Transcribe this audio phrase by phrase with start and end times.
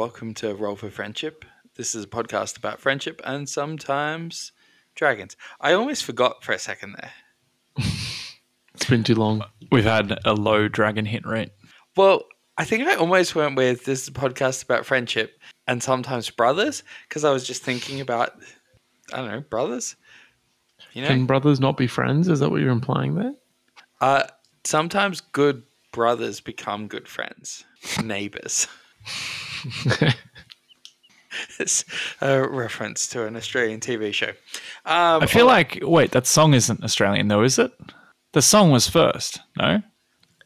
[0.00, 1.44] Hello, and welcome to Roll for Friendship.
[1.76, 4.52] This is a podcast about friendship and sometimes
[4.94, 5.36] dragons.
[5.60, 7.12] I almost forgot for a second there.
[8.74, 9.44] It's been too long.
[9.70, 11.50] We've had a low dragon hit rate.
[11.98, 12.24] Well,
[12.56, 16.82] I think I almost went with this is a podcast about friendship and sometimes brothers
[17.06, 18.32] because I was just thinking about,
[19.12, 19.96] I don't know, brothers.
[20.94, 22.26] You know, Can brothers not be friends?
[22.28, 23.34] Is that what you're implying there?
[24.00, 24.22] uh,
[24.64, 25.62] sometimes good
[25.92, 27.64] brothers become good friends,
[28.02, 28.66] neighbors.
[31.58, 31.84] it's
[32.20, 34.30] a reference to an Australian TV show.
[34.84, 37.72] Um, I feel like wait, that song isn't Australian though, is it?
[38.32, 39.40] The song was first.
[39.58, 39.82] No,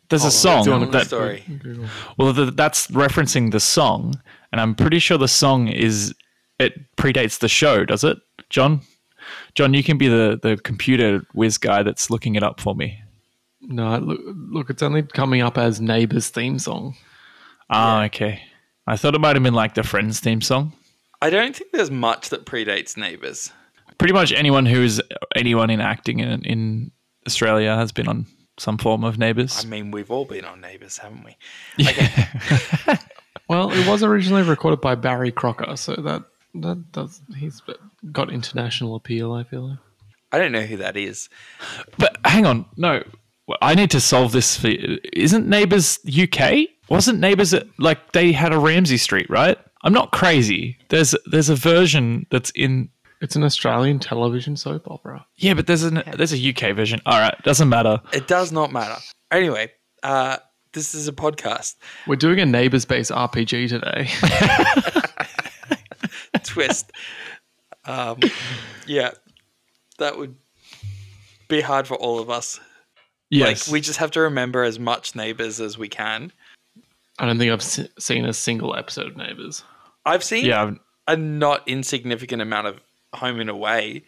[0.08, 1.44] there's a song doing the that story.
[2.18, 4.20] well, the, that's referencing the song,
[4.52, 6.14] and I'm pretty sure the song is
[6.58, 7.84] it predates the show.
[7.84, 8.18] Does it,
[8.50, 8.80] John?
[9.54, 13.00] John, you can be the the computer whiz guy that's looking it up for me.
[13.62, 16.96] No, look, look, it's only coming up as Neighbours theme song.
[17.70, 18.42] Ah, okay.
[18.86, 20.72] I thought it might have been like the Friends theme song.
[21.22, 23.50] I don't think there's much that predates Neighbours.
[23.98, 25.00] Pretty much anyone who's
[25.36, 26.90] anyone in acting in in
[27.26, 28.26] Australia has been on
[28.58, 29.64] some form of Neighbours.
[29.64, 31.36] I mean, we've all been on Neighbours, haven't we?
[33.48, 36.22] Well, it was originally recorded by Barry Crocker, so that
[36.54, 37.60] that does he's
[38.10, 39.32] got international appeal.
[39.32, 39.78] I feel like.
[40.32, 41.28] I don't know who that is.
[41.98, 43.04] But hang on, no,
[43.60, 44.56] I need to solve this.
[44.56, 44.68] For,
[45.12, 46.68] isn't Neighbours UK?
[46.88, 49.58] Wasn't Neighbours at, like they had a Ramsay Street, right?
[49.82, 50.76] I'm not crazy.
[50.88, 52.90] There's there's a version that's in.
[53.20, 55.24] It's an Australian television soap opera.
[55.36, 57.00] Yeah, but there's an there's a UK version.
[57.06, 58.00] All right, doesn't matter.
[58.12, 58.96] It does not matter.
[59.30, 59.72] Anyway,
[60.02, 60.36] uh,
[60.72, 61.76] this is a podcast.
[62.06, 64.08] We're doing a Neighbours-based RPG today.
[66.44, 66.92] Twist.
[67.86, 68.18] um,
[68.86, 69.12] yeah,
[69.98, 70.36] that would
[71.48, 72.60] be hard for all of us.
[73.30, 76.32] Yes, Like, we just have to remember as much Neighbours as we can.
[77.18, 79.62] I don't think I've se- seen a single episode of Neighbours.
[80.04, 80.62] I've seen yeah.
[80.62, 82.80] I've- a not insignificant amount of
[83.14, 84.04] Home and Away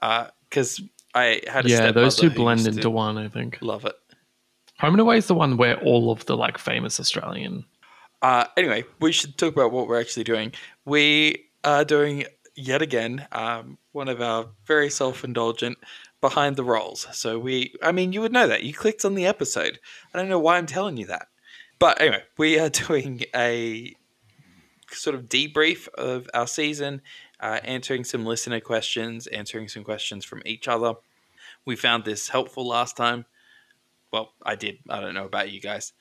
[0.00, 0.80] because
[1.14, 3.16] I had a Yeah, those two blend into one.
[3.16, 3.94] I think Love it.
[4.80, 7.64] Home and Away is the one where all of the like famous Australian.
[8.22, 10.52] Uh, anyway, we should talk about what we're actually doing.
[10.84, 12.24] We are doing
[12.56, 15.78] yet again um, one of our very self-indulgent
[16.20, 17.06] behind the rolls.
[17.12, 19.78] So we, I mean, you would know that you clicked on the episode.
[20.12, 21.28] I don't know why I'm telling you that,
[21.78, 23.94] but anyway, we are doing a
[24.90, 27.02] sort of debrief of our season,
[27.40, 30.94] uh, answering some listener questions, answering some questions from each other.
[31.64, 33.26] We found this helpful last time.
[34.12, 34.78] Well, I did.
[34.88, 35.92] I don't know about you guys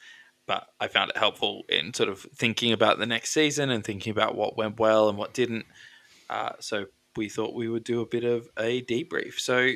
[0.48, 4.12] but I found it helpful in sort of thinking about the next season and thinking
[4.12, 5.66] about what went well and what didn't.
[6.30, 9.40] Uh, so we thought we would do a bit of a debrief.
[9.40, 9.72] So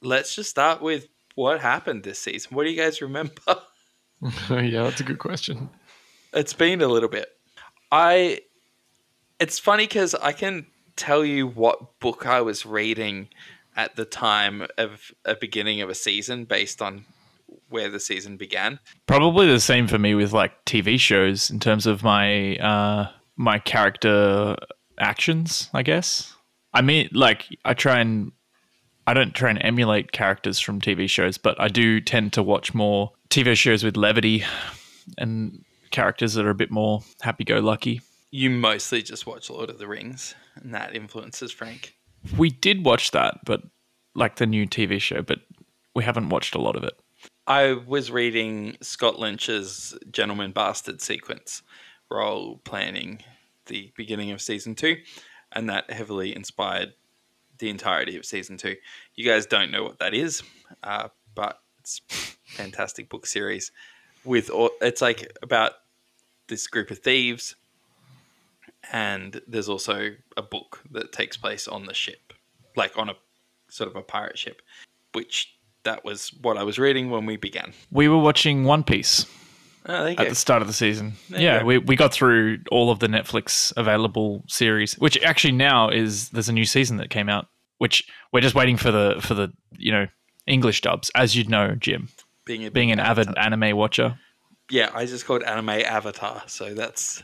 [0.00, 2.54] let's just start with what happened this season.
[2.54, 3.62] What do you guys remember?
[4.50, 5.70] yeah, that's a good question.
[6.32, 7.28] it's been a little bit.
[7.90, 8.40] I.
[9.40, 13.28] It's funny because I can tell you what book I was reading
[13.76, 17.04] at the time of a beginning of a season based on
[17.68, 18.78] where the season began.
[19.06, 23.58] Probably the same for me with like TV shows in terms of my uh my
[23.58, 24.56] character
[24.98, 26.34] actions, I guess.
[26.72, 28.32] I mean like I try and
[29.06, 32.72] I don't try and emulate characters from TV shows, but I do tend to watch
[32.72, 34.44] more TV shows with levity
[35.18, 38.00] and characters that are a bit more happy go lucky.
[38.30, 41.96] You mostly just watch Lord of the Rings, and that influences Frank.
[42.36, 43.62] We did watch that, but
[44.14, 45.40] like the new TV show, but
[45.94, 46.94] we haven't watched a lot of it.
[47.46, 51.62] I was reading Scott Lynch's Gentleman Bastard sequence,
[52.10, 53.22] role planning
[53.66, 54.96] the beginning of season two,
[55.50, 56.94] and that heavily inspired
[57.62, 58.76] the entirety of season two.
[59.14, 60.42] You guys don't know what that is,
[60.82, 62.02] uh, but it's
[62.44, 63.70] fantastic book series.
[64.24, 65.72] With all, it's like about
[66.48, 67.54] this group of thieves,
[68.92, 72.32] and there's also a book that takes place on the ship,
[72.76, 73.14] like on a
[73.68, 74.60] sort of a pirate ship,
[75.12, 75.54] which
[75.84, 77.72] that was what I was reading when we began.
[77.92, 79.24] We were watching One Piece
[79.86, 80.28] Oh, at go.
[80.28, 81.14] the start of the season.
[81.28, 85.88] There yeah, we, we got through all of the Netflix available series, which actually now
[85.88, 87.46] is there's a new season that came out,
[87.78, 90.06] which we're just waiting for the for the you know
[90.46, 92.08] English dubs, as you'd know, Jim,
[92.44, 94.18] being a being an avid anime watcher,
[94.70, 97.22] yeah, I just called anime Avatar, so that's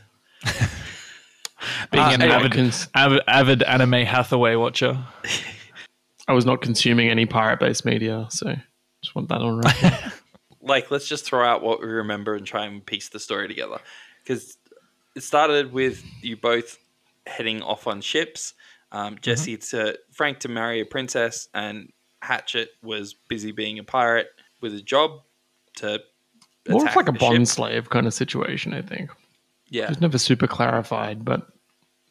[1.91, 4.97] being Uh, an anyway, avid, cons- avid avid anime Hathaway watcher.
[6.27, 8.53] I was not consuming any pirate-based media, so
[9.01, 10.13] just want that on record.
[10.69, 13.79] like let's just throw out what we remember and try and piece the story together
[14.23, 14.57] because
[15.15, 16.77] it started with you both
[17.27, 18.53] heading off on ships.
[18.91, 24.27] Um, Jesse to Frank to marry a princess, and Hatchet was busy being a pirate
[24.61, 25.21] with a job
[25.77, 25.99] to
[26.67, 27.55] More of like a bond ship.
[27.55, 29.11] slave kind of situation, I think.
[29.69, 29.83] Yeah.
[29.83, 31.45] It was never super clarified, but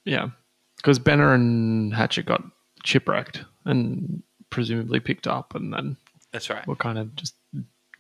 [0.05, 0.29] yeah,
[0.77, 2.43] because Benner and Hatchet got
[2.85, 5.97] chipwrecked and presumably picked up, and then
[6.33, 6.65] That's right.
[6.67, 7.35] were kind of just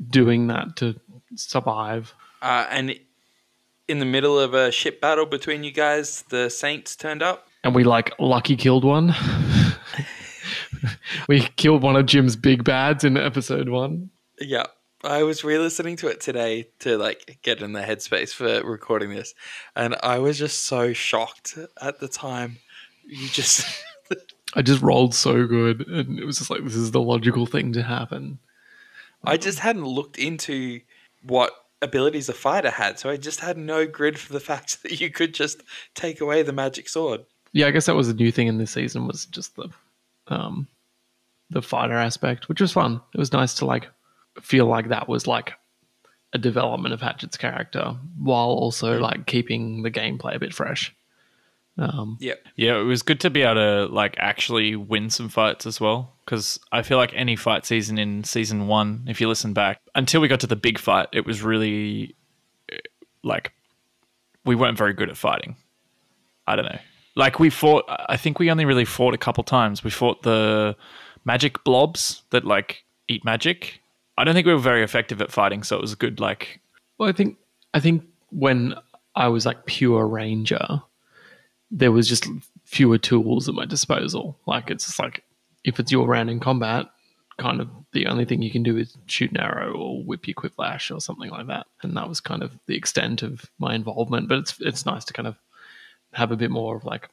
[0.06, 0.98] doing that to
[1.34, 2.14] survive.
[2.42, 2.98] Uh, and
[3.88, 7.48] in the middle of a ship battle between you guys, the Saints turned up.
[7.64, 9.14] And we like lucky killed one.
[11.28, 14.10] we killed one of Jim's big bads in episode one.
[14.40, 14.66] Yeah.
[15.04, 19.32] I was re-listening to it today to like get in the headspace for recording this,
[19.76, 22.56] and I was just so shocked at the time.
[23.06, 23.64] You just
[24.54, 27.72] I just rolled so good, and it was just like this is the logical thing
[27.74, 28.40] to happen.
[29.24, 30.80] I just hadn't looked into
[31.22, 35.00] what abilities a fighter had, so I just had no grid for the fact that
[35.00, 35.62] you could just
[35.94, 37.24] take away the magic sword.
[37.52, 39.68] Yeah, I guess that was a new thing in this season was just the
[40.28, 40.68] um
[41.50, 43.00] the fighter aspect, which was fun.
[43.14, 43.88] It was nice to like
[44.40, 45.54] feel like that was like
[46.34, 50.94] a development of Hatchet's character while also like keeping the gameplay a bit fresh.
[51.78, 52.38] Um, Yep.
[52.56, 56.14] Yeah, it was good to be able to like actually win some fights as well.
[56.25, 60.20] Because I feel like any fight season in season one, if you listen back, until
[60.20, 62.16] we got to the big fight, it was really
[62.70, 62.76] eh,
[63.22, 63.52] like
[64.44, 65.56] we weren't very good at fighting.
[66.46, 66.78] I don't know.
[67.16, 69.82] Like we fought, I think we only really fought a couple times.
[69.82, 70.76] We fought the
[71.25, 73.80] magic blobs that like eat magic.
[74.16, 76.20] I don't think we were very effective at fighting, so it was good.
[76.20, 76.60] Like,
[76.98, 77.38] Well, I think
[77.75, 78.75] I think when
[79.14, 80.82] I was like pure ranger,
[81.70, 82.26] there was just
[82.64, 84.38] fewer tools at my disposal.
[84.46, 85.24] Like it's just like
[85.64, 86.86] if it's your round in combat,
[87.38, 90.34] kind of the only thing you can do is shoot an arrow or whip your
[90.34, 91.66] quiplash or something like that.
[91.82, 94.28] And that was kind of the extent of my involvement.
[94.28, 95.36] But it's it's nice to kind of
[96.12, 97.08] have a bit more of like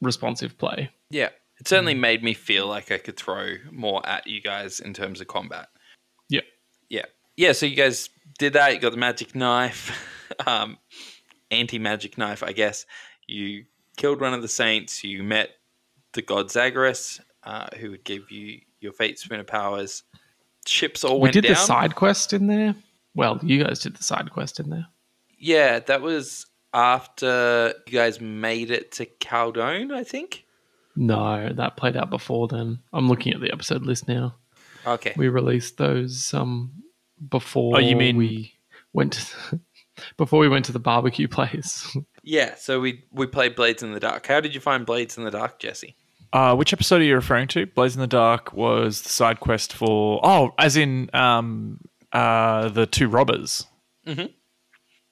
[0.00, 0.90] responsive play.
[1.10, 1.30] Yeah.
[1.60, 5.20] It certainly made me feel like I could throw more at you guys in terms
[5.20, 5.68] of combat.
[6.28, 6.40] Yeah.
[6.88, 7.04] Yeah.
[7.36, 8.74] Yeah, so you guys did that.
[8.74, 9.90] You got the magic knife,
[10.46, 10.78] um,
[11.50, 12.86] anti magic knife, I guess.
[13.26, 13.64] You
[13.96, 15.02] killed one of the saints.
[15.04, 15.50] You met
[16.12, 20.02] the god Zagreus, uh, who would give you your fate spinner powers.
[20.66, 21.38] Ships all we went down.
[21.38, 21.54] We did down.
[21.54, 22.74] the side quest in there.
[23.14, 24.86] Well, you guys did the side quest in there.
[25.38, 30.44] Yeah, that was after you guys made it to Caldone, I think.
[30.96, 32.78] No, that played out before then.
[32.92, 34.36] I'm looking at the episode list now.
[34.86, 35.14] Okay.
[35.16, 36.70] we released those um
[37.30, 38.52] before Oh, you mean- we
[38.92, 39.60] went to,
[40.18, 44.00] before we went to the barbecue place Yeah, so we we played Blades in the
[44.00, 44.26] Dark.
[44.26, 45.94] How did you find Blades in the Dark, Jesse?
[46.32, 47.66] Uh, which episode are you referring to?
[47.66, 51.80] Blades in the Dark was the side quest for oh, as in um,
[52.12, 53.66] uh, the two robbers.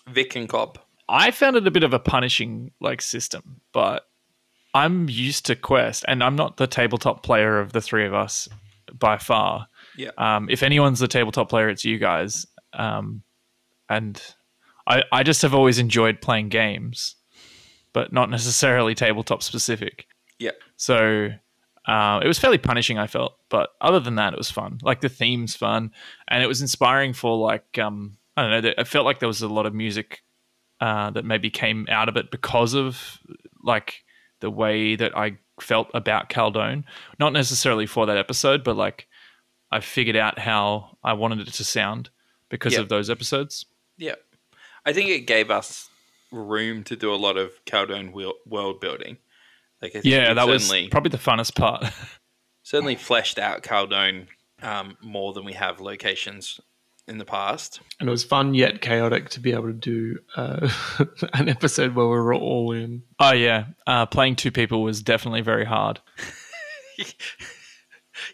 [0.09, 0.79] Vic and Cobb.
[1.09, 4.07] I found it a bit of a punishing like system, but
[4.75, 8.49] I'm used to quest, and I'm not the tabletop player of the three of us
[8.99, 9.69] by far.
[9.97, 10.11] Yeah.
[10.17, 12.47] Um, if anyone's the tabletop player, it's you guys.
[12.73, 13.23] Um,
[13.89, 14.21] and
[14.87, 17.17] I, I just have always enjoyed playing games,
[17.93, 20.07] but not necessarily tabletop specific.
[20.39, 20.51] Yeah.
[20.77, 21.29] So
[21.87, 23.37] uh, it was fairly punishing, I felt.
[23.49, 24.79] But other than that, it was fun.
[24.83, 25.93] Like the theme's fun,
[26.29, 28.73] and it was inspiring for like um, I don't know.
[28.79, 30.23] I felt like there was a lot of music
[30.81, 33.19] uh, that maybe came out of it because of
[33.63, 34.05] like
[34.41, 36.83] the way that I felt about Caldone.
[37.21, 39.07] Not necessarily for that episode, but like
[39.71, 42.11] I figured out how I wanted it to sound
[42.49, 42.81] because Yeah.
[42.81, 43.67] of those episodes.
[43.97, 44.17] Yeah.
[44.85, 45.89] I think it gave us
[46.31, 48.13] room to do a lot of Caldone
[48.47, 49.19] world building.
[49.81, 51.85] Like I think Yeah, that was certainly, probably the funnest part.
[52.63, 54.29] certainly fleshed out Caldone
[54.63, 56.61] um, more than we have locations
[57.09, 57.81] in the past.
[57.99, 60.71] and it was fun yet chaotic to be able to do uh,
[61.35, 65.41] an episode where we were all in oh yeah, uh, playing two people was definitely
[65.41, 66.01] very hard.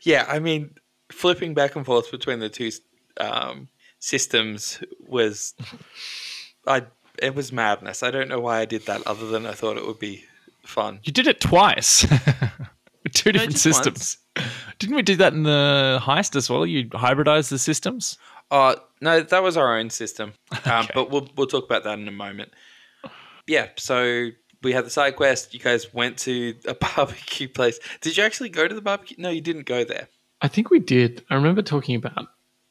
[0.02, 0.74] Yeah, I mean,
[1.10, 2.70] flipping back and forth between the two
[3.18, 5.54] um, systems was,
[6.68, 6.82] I
[7.20, 8.02] it was madness.
[8.02, 10.24] I don't know why I did that, other than I thought it would be
[10.64, 11.00] fun.
[11.02, 12.06] You did it twice.
[13.02, 14.18] With two different just systems.
[14.78, 16.64] Didn't we do that in the heist as well?
[16.66, 18.18] You hybridized the systems?
[18.50, 20.32] Uh no, that was our own system,
[20.64, 22.52] um, but we'll we'll talk about that in a moment.
[23.46, 24.28] Yeah, so
[24.62, 25.54] we had the side quest.
[25.54, 27.78] You guys went to a barbecue place.
[28.00, 29.16] Did you actually go to the barbecue?
[29.18, 30.08] No, you didn't go there.
[30.40, 32.28] i think we did i remember talking about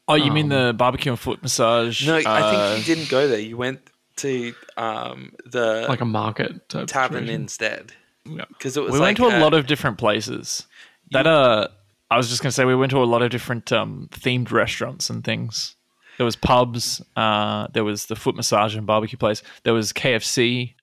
[0.07, 2.05] Oh, you mean Um, the barbecue and foot massage?
[2.07, 3.39] No, I uh, think you didn't go there.
[3.39, 3.81] You went
[4.17, 7.41] to um, the like a market type tavern situation.
[7.41, 7.93] instead
[8.25, 8.45] Yeah.
[8.49, 8.93] because it was.
[8.93, 10.65] we like went to a uh, lot of different places.
[11.11, 11.67] That uh,
[12.09, 15.09] I was just gonna say we went to a lot of different um, themed restaurants
[15.09, 15.75] and things.
[16.17, 17.01] There was pubs.
[17.15, 19.43] Uh, there was the foot massage and barbecue place.
[19.63, 20.73] There was KFC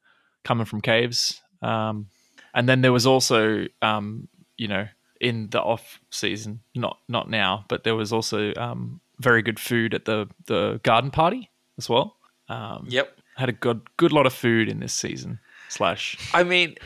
[0.45, 2.07] coming from Caves, um,
[2.54, 4.87] and then there was also um, you know
[5.21, 9.94] in the off season, not not now, but there was also um, very good food
[9.94, 12.16] at the the garden party as well.
[12.49, 13.18] Um, Yep.
[13.37, 15.40] Had a good good lot of food in this season.
[15.68, 16.16] Slash.
[16.33, 16.76] I mean,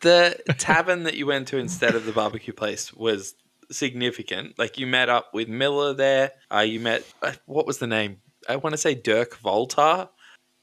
[0.00, 3.34] the tavern that you went to instead of the barbecue place was
[3.70, 4.58] significant.
[4.58, 6.32] Like you met up with Miller there.
[6.52, 8.20] Uh, you met uh, what was the name?
[8.48, 10.08] I want to say Dirk Voltar.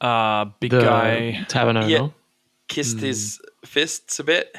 [0.01, 1.46] Uh, big The guy.
[1.48, 1.88] tavern owner.
[1.88, 2.08] Yeah.
[2.67, 4.55] Kissed his fists a bit.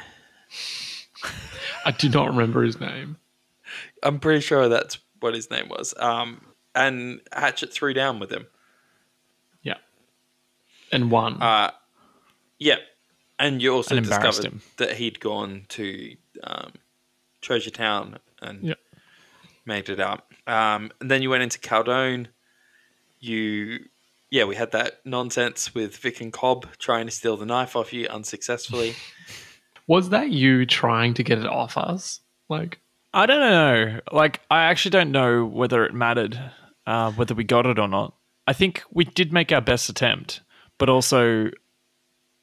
[1.85, 3.17] I do not remember his name.
[4.03, 5.93] I'm pretty sure that's what his name was.
[5.97, 6.41] Um,
[6.77, 8.47] and Hatchet threw down with him.
[9.63, 9.77] Yeah.
[10.91, 11.41] And one.
[11.41, 11.71] Uh,
[12.59, 12.77] yeah,
[13.39, 14.61] and you also And discovered him.
[14.77, 16.73] that he'd gone to um,
[17.41, 18.73] Treasure Town and Yeah.
[19.65, 20.31] made it up.
[20.47, 22.27] Um, and then you went into Caldone.
[23.19, 23.85] You,
[24.29, 27.91] yeah, we had that nonsense with Vic and Cobb trying to steal the knife off
[27.93, 28.95] you unsuccessfully.
[29.87, 32.19] was that you trying to get it off us?
[32.49, 32.79] Like,
[33.13, 33.99] I don't know.
[34.11, 36.39] Like, I actually don't know whether it mattered,
[36.87, 38.15] uh, whether we got it or not.
[38.47, 40.41] I think we did make our best attempt,
[40.79, 41.51] but also,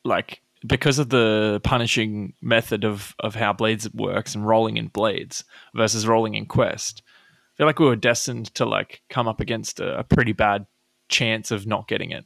[0.05, 5.45] like, because of the punishing method of, of how Blades works and rolling in Blades
[5.75, 9.81] versus rolling in Quest, I feel like we were destined to, like, come up against
[9.81, 10.67] a, a pretty bad
[11.09, 12.25] chance of not getting it.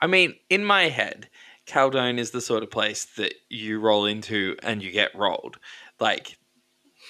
[0.00, 1.28] I mean, in my head,
[1.66, 5.58] Caldone is the sort of place that you roll into and you get rolled.
[5.98, 6.38] Like,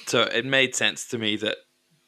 [0.07, 1.59] so it made sense to me that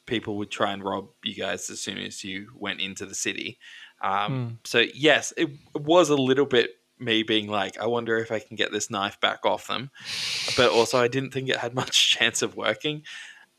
[0.08, 3.58] people would try and rob you guys as soon as you went into the city.
[4.02, 8.40] Um, So, yes, it was a little bit me being like, I wonder if I
[8.40, 9.90] can get this knife back off them.
[10.56, 13.02] But also, I didn't think it had much chance of working.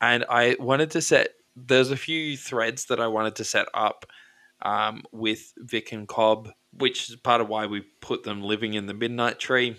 [0.00, 4.06] And I wanted to set, there's a few threads that I wanted to set up
[4.62, 8.86] um, with Vic and Cobb, which is part of why we put them living in
[8.86, 9.76] the Midnight Tree.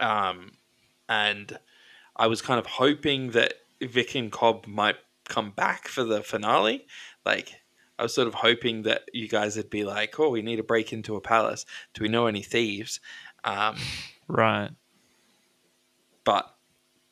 [0.00, 0.52] Um,
[1.08, 1.58] and
[2.16, 4.96] I was kind of hoping that Vic and Cobb might
[5.28, 6.86] come back for the finale.
[7.24, 7.54] Like,
[7.98, 10.62] I was sort of hoping that you guys would be like, "Oh, we need to
[10.62, 11.64] break into a palace.
[11.94, 13.00] Do we know any thieves?"
[13.44, 13.76] Um,
[14.28, 14.70] Right.
[16.24, 16.52] but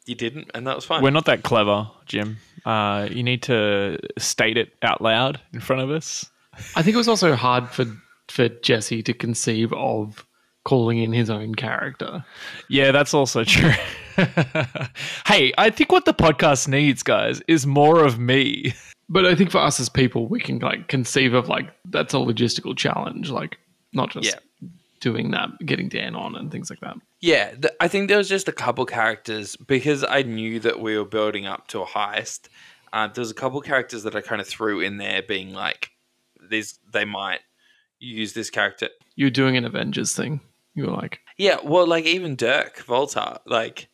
[0.06, 1.02] you didn't, and that was fine.
[1.02, 2.38] We're not that clever, Jim.
[2.66, 6.28] Uh, you need to state it out loud in front of us.
[6.76, 7.84] I think it was also hard for
[8.28, 10.26] for Jesse to conceive of
[10.64, 12.24] calling in his own character.
[12.68, 13.70] Yeah, that's also true.
[15.26, 18.74] hey, I think what the podcast needs, guys, is more of me.
[19.08, 22.18] But I think for us as people, we can like conceive of like that's a
[22.18, 23.58] logistical challenge, like
[23.92, 24.68] not just Yeah.
[25.00, 26.96] doing that, getting Dan on and things like that.
[27.20, 30.96] Yeah, th- I think there was just a couple characters because I knew that we
[30.96, 32.48] were building up to a heist.
[32.92, 35.90] Uh, there was a couple characters that I kind of threw in there, being like,
[36.50, 37.40] "These they might
[37.98, 40.40] use this character." You're doing an Avengers thing.
[40.74, 43.88] You were like, Yeah, well, like even Dirk Volta, like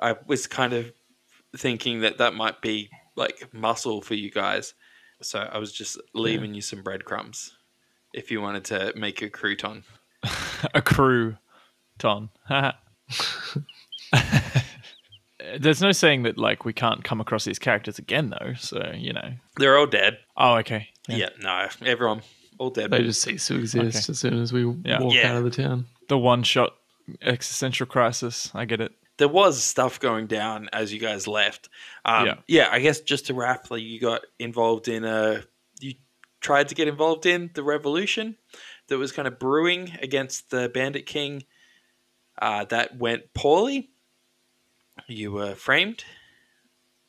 [0.00, 0.92] I was kind of
[1.56, 4.74] thinking that that might be like muscle for you guys.
[5.22, 7.56] So I was just leaving you some breadcrumbs
[8.14, 9.82] if you wanted to make a crouton.
[10.74, 12.28] A crouton.
[15.58, 18.54] There's no saying that like we can't come across these characters again, though.
[18.58, 19.32] So you know.
[19.56, 20.18] They're all dead.
[20.36, 20.88] Oh, okay.
[21.08, 22.22] Yeah, no, everyone
[22.58, 22.90] all dead.
[22.90, 24.12] they just cease to exist Okay.
[24.12, 25.00] as soon as we Yeah.
[25.00, 25.30] walk Yeah.
[25.32, 25.86] out of the town.
[26.08, 26.74] The one shot
[27.22, 28.50] existential crisis.
[28.54, 28.92] I get it.
[29.18, 31.68] There was stuff going down as you guys left.
[32.04, 32.34] Um, Yeah.
[32.46, 32.68] yeah.
[32.72, 35.44] I guess just to wrap, like you got involved in a,
[35.80, 35.94] you
[36.40, 38.36] tried to get involved in the revolution
[38.88, 41.44] that was kind of brewing against the Bandit King.
[42.40, 43.90] Uh, that went poorly.
[45.08, 46.04] You were framed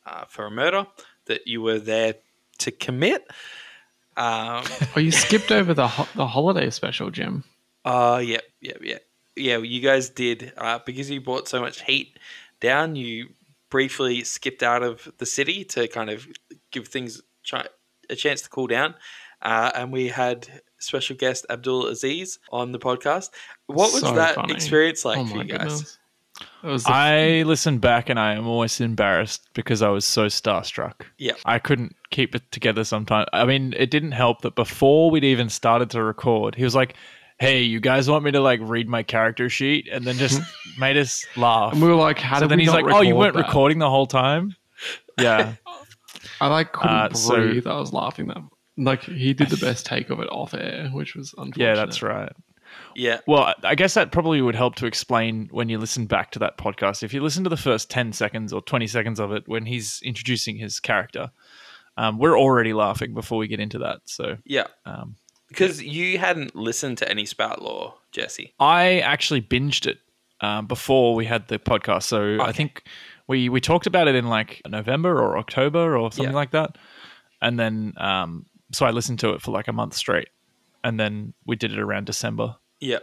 [0.05, 0.87] uh, for a murder
[1.25, 2.15] that you were there
[2.59, 3.25] to commit.
[4.17, 4.63] Um,
[4.95, 7.43] Oh, you skipped over the ho- the holiday special, Jim.
[7.85, 8.97] Uh, yeah, yeah, yeah,
[9.39, 9.57] yeah.
[9.57, 12.19] You guys did uh, because you brought so much heat
[12.59, 12.95] down.
[12.95, 13.29] You
[13.69, 16.27] briefly skipped out of the city to kind of
[16.71, 17.21] give things
[18.09, 18.95] a chance to cool down,
[19.41, 20.47] uh, and we had
[20.79, 23.29] special guest Abdul Aziz on the podcast.
[23.67, 24.53] What was So that funny.
[24.53, 25.59] experience like oh for you guys?
[25.59, 25.95] goodness.
[26.63, 30.27] It was the I listened back and I am almost embarrassed because I was so
[30.27, 31.01] starstruck.
[31.17, 31.33] Yeah.
[31.45, 33.27] I couldn't keep it together sometimes.
[33.33, 36.95] I mean, it didn't help that before we'd even started to record, he was like,
[37.39, 39.87] Hey, you guys want me to like read my character sheet?
[39.91, 40.41] And then just
[40.79, 41.73] made us laugh.
[41.73, 43.35] and we were like, how so did then we he's not like, Oh, you weren't
[43.35, 44.55] that?" recording the whole time?
[45.19, 45.53] Yeah.
[46.41, 47.67] I like couldn't Uh, so- breathe.
[47.67, 48.37] I was laughing that
[48.77, 51.65] like he did the best take of it off air, which was unfortunate.
[51.65, 52.31] yeah, that's right.
[52.95, 56.31] Yeah, Well, I- I guess that probably would help to explain when you listen back
[56.31, 57.03] to that podcast.
[57.03, 60.01] If you listen to the first 10 seconds or 20 seconds of it when he's
[60.03, 61.31] introducing his character,
[61.97, 64.01] um, we're already laughing before we get into that.
[64.05, 64.67] So yeah.
[64.85, 65.15] um,
[65.49, 68.53] Because you hadn't listened to any Spout Lore, Jesse.
[68.59, 69.97] I actually binged it
[70.41, 72.03] um, before we had the podcast.
[72.03, 72.83] So I think
[73.27, 76.37] we, we talked about it in like November or October or something Yeah.
[76.37, 76.77] like that.
[77.41, 80.29] And then, um, so I listened to it for like a month straight.
[80.83, 82.55] And then we did it around December.
[82.79, 82.99] Yeah.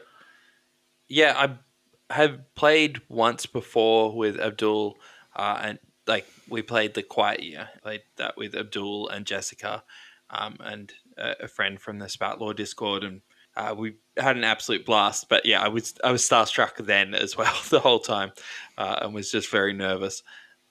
[1.08, 4.96] Yeah, I have played once before with Abdul,
[5.34, 7.68] uh, and like we played the Quiet Year.
[7.82, 9.84] Played that with Abdul and Jessica,
[10.30, 13.20] um, and a, friend from the Spout Lore Discord, and
[13.56, 15.28] uh, we had an absolute blast.
[15.28, 18.32] But yeah, I was I was starstruck then as well the whole time,
[18.78, 20.23] uh, and was just very nervous.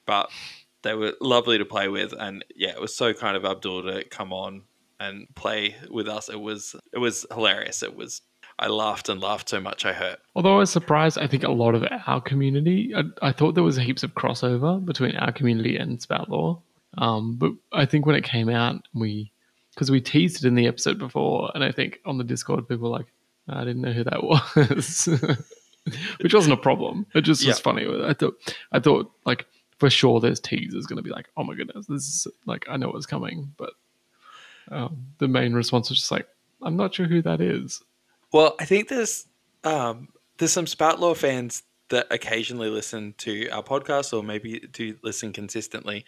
[0.05, 0.29] But
[0.83, 4.03] they were lovely to play with, and yeah, it was so kind of Abdul to
[4.05, 4.63] come on
[4.99, 6.29] and play with us.
[6.29, 7.83] It was it was hilarious.
[7.83, 8.21] It was
[8.57, 10.19] I laughed and laughed so much I hurt.
[10.35, 13.63] Although I was surprised, I think a lot of our community, I, I thought there
[13.63, 16.61] was heaps of crossover between our community and Spout Lore.
[16.97, 19.33] Um, but I think when it came out, we
[19.75, 22.89] because we teased it in the episode before, and I think on the Discord people
[22.89, 23.11] were like,
[23.47, 24.23] I didn't know who that
[24.57, 25.05] was,
[26.21, 27.05] which wasn't a problem.
[27.13, 27.85] It just was funny.
[27.85, 28.35] I thought,
[28.71, 29.45] I thought like
[29.77, 32.77] for sure there's teasers going to be like, oh my goodness, this is like I
[32.77, 33.73] know what's coming, but
[34.71, 36.27] um, the main response was just like,
[36.61, 37.83] I'm not sure who that is.
[38.31, 39.25] Well, I think there's
[39.63, 44.97] um, there's some Spout Lore fans that occasionally listen to our podcast or maybe do
[45.03, 46.05] listen consistently.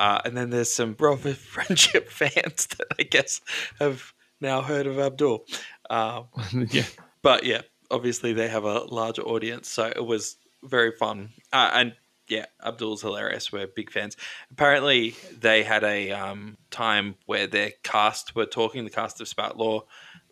[0.00, 3.42] Uh, and then there's some brother friendship fans that I guess
[3.78, 5.44] have now heard of Abdul.
[5.90, 6.28] Um,
[6.70, 6.86] yeah,
[7.20, 11.28] but yeah, obviously they have a larger audience, so it was very fun.
[11.52, 11.92] Uh, and
[12.28, 13.52] yeah, Abdul's hilarious.
[13.52, 14.16] We're big fans.
[14.50, 19.58] Apparently, they had a um, time where their cast were talking, the cast of Spout
[19.58, 19.84] Lore,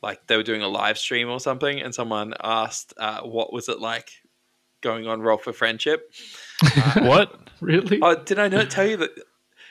[0.02, 3.68] like they were doing a live stream or something, and someone asked, uh, "What was
[3.68, 4.12] it like
[4.80, 6.10] going on Roll for Friendship?"
[6.94, 7.34] what?
[7.60, 7.98] really.
[8.00, 9.10] Oh, did I not tell you that?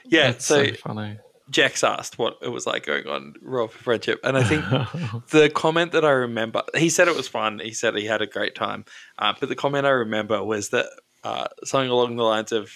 [0.09, 1.19] Yeah, That's so so funny.
[1.49, 4.65] Jex asked what it was like going on for Friendship, and I think
[5.29, 7.59] the comment that I remember, he said it was fun.
[7.59, 8.83] He said he had a great time.
[9.17, 10.87] Uh, but the comment I remember was that
[11.23, 12.71] uh, something along the lines of,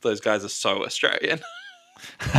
[0.00, 1.40] "Those guys are so Australian."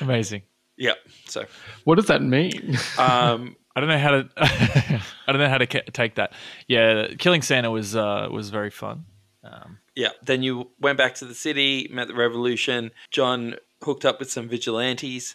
[0.00, 0.42] Amazing.
[0.76, 0.92] yeah.
[1.26, 1.44] So,
[1.84, 2.76] what does that mean?
[2.98, 4.28] um, I don't know how to.
[4.38, 5.00] I
[5.32, 6.32] don't know how to ca- take that.
[6.68, 9.04] Yeah, killing Santa was uh, was very fun.
[9.44, 10.10] Um, yeah.
[10.22, 12.92] Then you went back to the city, met the revolution.
[13.10, 15.34] John hooked up with some vigilantes.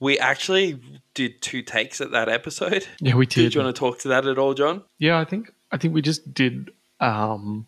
[0.00, 0.78] We actually
[1.14, 2.86] did two takes at that episode.
[3.00, 3.54] yeah, we Did did.
[3.56, 4.84] you want to talk to that at all, John?
[4.98, 6.70] Yeah, I think I think we just did
[7.00, 7.66] um,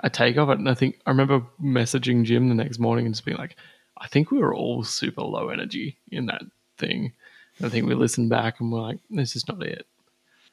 [0.00, 3.14] a take of it, and I think I remember messaging Jim the next morning and
[3.14, 3.56] just being like,
[3.96, 6.42] I think we were all super low energy in that
[6.78, 7.12] thing.
[7.58, 9.86] And I think we listened back and we're like, this is not it.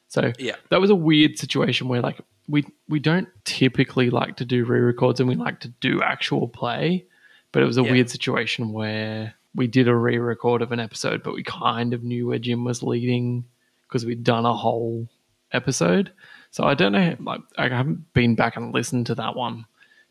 [0.08, 0.56] So Yeah.
[0.70, 5.20] that was a weird situation where like we we don't typically like to do re-records
[5.20, 7.04] and we like to do actual play,
[7.52, 7.92] but it was a Yeah.
[7.92, 12.26] weird situation where we did a re-record of an episode, but we kind of knew
[12.26, 13.44] where Jim was leading
[13.88, 15.08] because we'd done a whole
[15.52, 16.12] episode.
[16.50, 19.66] So I don't know, like I haven't been back and listened to that one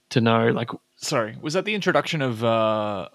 [0.09, 3.07] to know like sorry, was that the introduction of uh,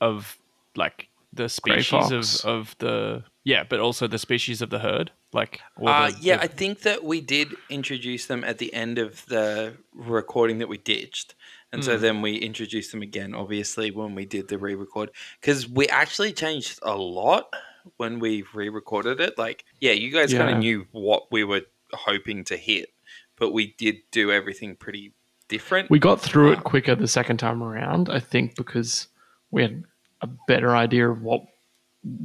[0.00, 0.36] of
[0.76, 5.10] like the species of, of the yeah, but also the species of the herd?
[5.34, 8.98] Like, Uh, the- yeah, the- I think that we did introduce them at the end
[8.98, 11.34] of the recording that we ditched.
[11.72, 11.86] And Hmm.
[11.86, 15.10] so then we introduced them again, obviously, when we did the re record.
[15.40, 17.52] Because we actually changed a lot
[17.96, 19.36] when we re recorded it.
[19.36, 22.92] Like, yeah, you guys kind of knew what we were hoping to hit,
[23.36, 25.12] but we did do everything pretty
[25.48, 25.90] different.
[25.90, 29.08] we got through it quicker the second time around, I think because
[29.50, 29.84] we had
[30.22, 31.42] a better idea of what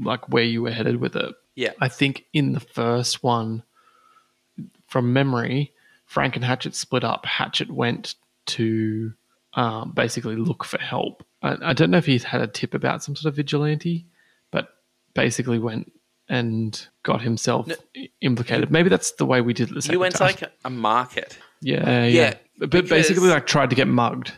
[0.01, 1.33] like where you were headed with it.
[1.59, 1.73] Yeah.
[1.81, 3.63] I think in the first one,
[4.87, 5.71] from memory,
[6.05, 7.25] Frank and Hatchet split up.
[7.25, 8.15] Hatchet went
[8.47, 9.13] to
[9.53, 11.25] um, basically look for help.
[11.41, 14.05] I, I don't know if he's had a tip about some sort of vigilante,
[14.51, 14.69] but
[15.13, 15.91] basically went
[16.27, 17.75] and got himself No.
[18.21, 18.71] implicated.
[18.71, 20.27] Maybe that's the way we did it the second You went to time.
[20.27, 21.37] like a, market.
[21.61, 22.33] yeah, yeah, Yeah,
[22.67, 24.31] But basically, like tried to get mugged,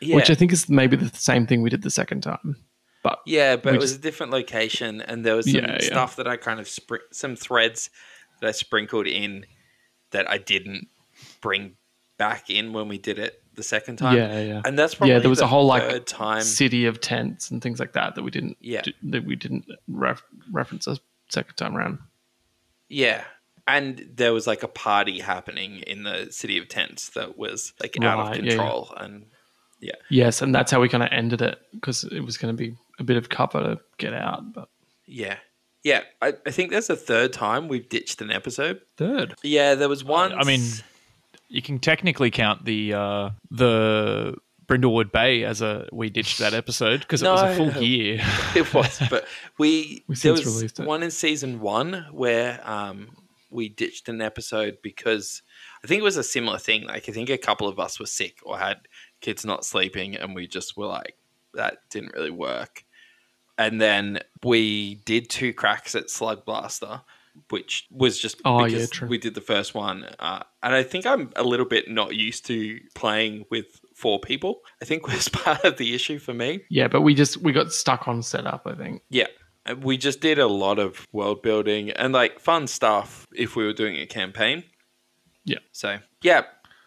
[0.00, 0.16] Yeah.
[0.16, 2.56] which I think is maybe the same thing we did the second time.
[3.08, 5.86] But Yeah, but it was just- a different location, and there was some Yeah, yeah.
[5.86, 7.90] stuff that I kind of spr- some threads
[8.40, 9.46] that I sprinkled in
[10.10, 10.88] that I didn't
[11.40, 11.76] bring
[12.18, 14.16] back in when we did it the second time.
[14.16, 14.62] yeah, yeah.
[14.64, 16.42] and that's probably yeah, there was the a whole like time.
[16.42, 18.82] city of tents and things like that that we didn't Yeah.
[18.82, 20.98] d- that we didn't ref- reference a
[21.30, 21.98] second time around.
[22.88, 23.24] Yeah,
[23.66, 27.96] and there was like a party happening in the city of tents that was like
[28.02, 28.56] out of control yeah, yeah.
[28.56, 28.94] control,
[29.80, 32.58] and Yes, and that's how we kind of ended it because it was going to
[32.58, 34.52] be a bit of cover to get out.
[34.52, 34.68] But
[35.06, 35.36] yeah,
[35.82, 36.02] yeah.
[36.22, 38.80] I, I think that's the third time we've ditched an episode.
[38.96, 40.32] third, Yeah, there was one.
[40.32, 40.62] I mean,
[41.48, 44.36] you can technically count the uh, the
[44.66, 48.20] Brindlewood Bay as a we ditched that episode because it was a full year.
[48.56, 49.26] it was, but
[49.58, 53.10] we, We there was one in season one where um,
[53.50, 55.42] we ditched an episode because
[55.84, 56.84] I think it was a similar thing.
[56.84, 58.78] Like I think a couple of us were sick or had
[59.20, 61.16] kids not sleeping, and we just were like,
[61.54, 62.84] that didn't really work.
[63.58, 67.00] And then we did two cracks at Slug Blaster,
[67.48, 69.08] which was just Oh, because yeah, true.
[69.08, 70.04] we did the first one.
[70.18, 74.60] Uh, and I think I'm a little bit not used to playing with four people.
[74.82, 76.60] I think was part of the issue for me.
[76.68, 78.66] Yeah, but we just we got stuck on setup.
[78.66, 79.02] I think.
[79.08, 79.26] Yeah.
[79.82, 83.72] We just did a lot of world building and like fun stuff if we were
[83.72, 84.62] doing a campaign.
[85.44, 85.58] Yeah.
[85.72, 86.42] So yeah,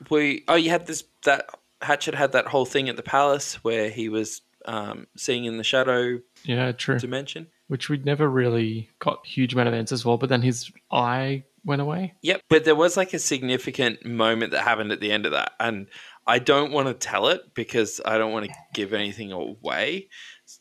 [0.10, 1.50] we oh you had this that
[1.82, 5.64] Hatchet had that whole thing at the palace where he was um, seeing in the
[5.64, 7.00] shadow Yeah, true.
[7.00, 7.48] dimension.
[7.68, 10.18] Which we'd never really got huge amount of answers for.
[10.18, 12.16] But then his eye went away.
[12.22, 15.52] Yep, but there was like a significant moment that happened at the end of that,
[15.60, 15.88] and
[16.26, 20.10] I don't want to tell it because I don't want to give anything away.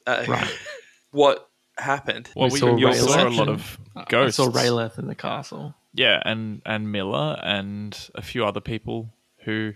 [0.06, 0.58] Uh, Right.
[1.10, 2.28] what happened?
[2.36, 4.36] Well, We we, saw we saw a lot and- of I ghosts.
[4.36, 5.74] saw Rayleth in the castle.
[5.94, 9.72] Yeah, and and Miller and a few other people who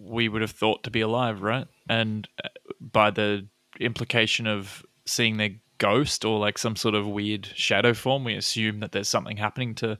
[0.00, 1.66] we would have thought to be alive, right?
[1.88, 2.48] And uh,
[2.80, 3.46] by the
[3.78, 8.80] implication of seeing their ghost or like some sort of weird shadow form, we assume
[8.80, 9.98] that there's something happening to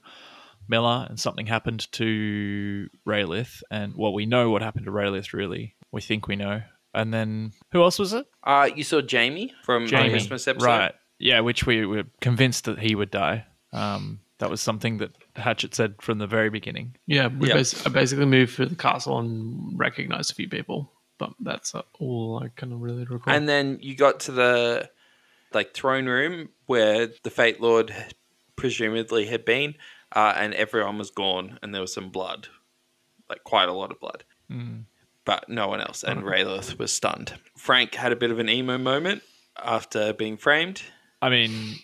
[0.69, 3.63] Miller and something happened to Raylith.
[3.71, 5.33] And well, we know what happened to Raylith.
[5.33, 6.63] Really, we think we know.
[6.95, 8.27] And then who else was it?
[8.43, 10.95] Uh, you saw Jamie from Jamie, Christmas episode, right?
[11.19, 13.47] Yeah, which we were convinced that he would die.
[13.73, 16.97] Um, that was something that Hatchet said from the very beginning.
[17.07, 17.55] Yeah, we Yeah.
[17.55, 21.83] bas- I basically moved through the castle and recognized a few people, but that's uh,
[21.99, 23.33] all I kind of really recall.
[23.33, 24.91] And then you got to the
[25.53, 27.95] like throne room where the Fate Lord
[28.57, 29.75] presumably had been,
[30.15, 32.49] uh, and everyone was gone, and there was some blood,
[33.29, 34.25] like quite a lot of blood.
[35.25, 37.35] But no one else, and Raylith was stunned.
[37.57, 39.23] Frank had a bit of an emo moment
[39.63, 40.83] after being framed.
[41.23, 41.77] I mean,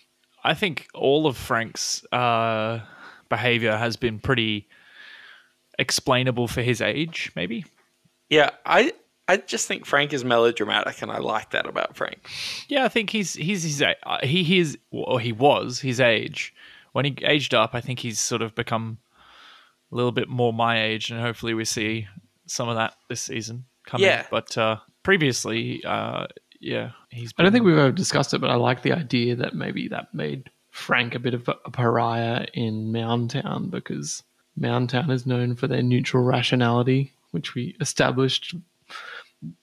[0.43, 2.79] I think all of Frank's uh,
[3.29, 4.67] behavior has been pretty
[5.79, 7.65] explainable for his age, maybe.
[8.29, 8.93] Yeah, I
[9.27, 12.27] I just think Frank is melodramatic, and I like that about Frank.
[12.67, 15.99] Yeah, I think he's he's his a- uh, he he is or he was his
[15.99, 16.53] age
[16.93, 17.71] when he aged up.
[17.73, 18.99] I think he's sort of become
[19.91, 22.07] a little bit more my age, and hopefully we see
[22.45, 24.07] some of that this season coming.
[24.07, 24.25] Yeah.
[24.31, 26.27] but uh, previously, uh,
[26.59, 27.33] yeah, he's.
[27.37, 30.13] I don't think we've ever discussed it, but I like the idea that maybe that
[30.13, 34.23] made Frank a bit of a pariah in Moundtown because
[34.59, 38.53] Moundtown is known for their neutral rationality, which we established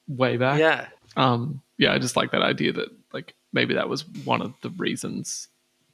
[0.09, 0.59] way back.
[0.59, 4.55] Yeah, Um, yeah, I just like that idea that like maybe that was one of
[4.63, 5.49] the reasons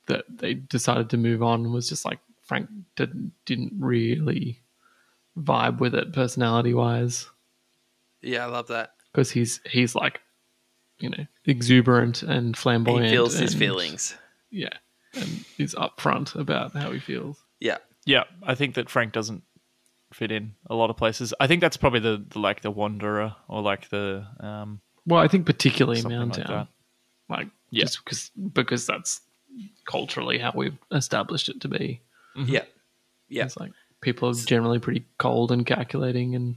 [0.07, 4.61] that they decided to move on was just like Frank didn't didn't really
[5.39, 7.29] vibe with it personality wise
[8.23, 8.95] yeah, I love that.
[9.13, 10.21] because he's he's like
[10.99, 13.07] you know exuberant and flamboyant.
[13.07, 14.15] he feels his feelings.
[14.51, 14.77] Yeah,
[15.15, 17.43] and is upfront about how he feels.
[17.61, 19.43] Yeah, Yeah, I think that Frank doesn't
[20.13, 21.33] fit in a lot of places.
[21.41, 25.29] I think that's probably the, the like the wanderer or like the um Well, I
[25.29, 26.69] think particularly something like Moundtown,
[27.29, 27.85] like, Yeah.
[27.85, 29.21] just because because that's
[29.87, 32.01] culturally how we've established it to be.
[32.37, 32.65] yeah,
[33.29, 33.45] yeah.
[33.45, 36.57] It's like people are generally pretty cold and calculating and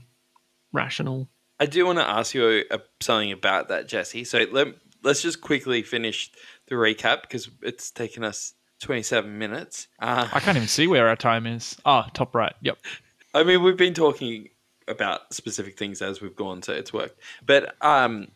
[0.72, 1.28] rational.
[1.60, 4.24] I do want to ask you uh, something about that, Jesse.
[4.24, 4.68] So let,
[5.02, 6.32] let's just quickly finish
[6.66, 9.88] the recap because it's taken us 27 minutes.
[9.98, 11.76] Uh, I can't even see where our time is.
[11.84, 12.54] Ah, top right.
[12.60, 12.78] Yep.
[13.34, 14.48] I mean, we've been talking
[14.86, 17.18] about specific things as we've gone, so it's worked.
[17.44, 18.28] But um,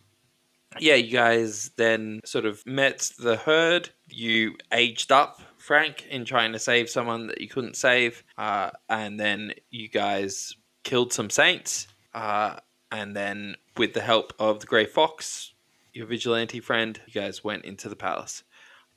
[0.78, 3.90] yeah, you guys then sort of met the herd.
[4.08, 9.18] You aged up, Frank, in trying to save someone that you couldn't save, uh, and
[9.18, 11.88] then you guys killed some saints.
[12.14, 12.56] Uh,
[12.90, 15.52] and then, with the help of the Grey Fox,
[15.98, 18.44] your vigilante friend, you guys went into the palace.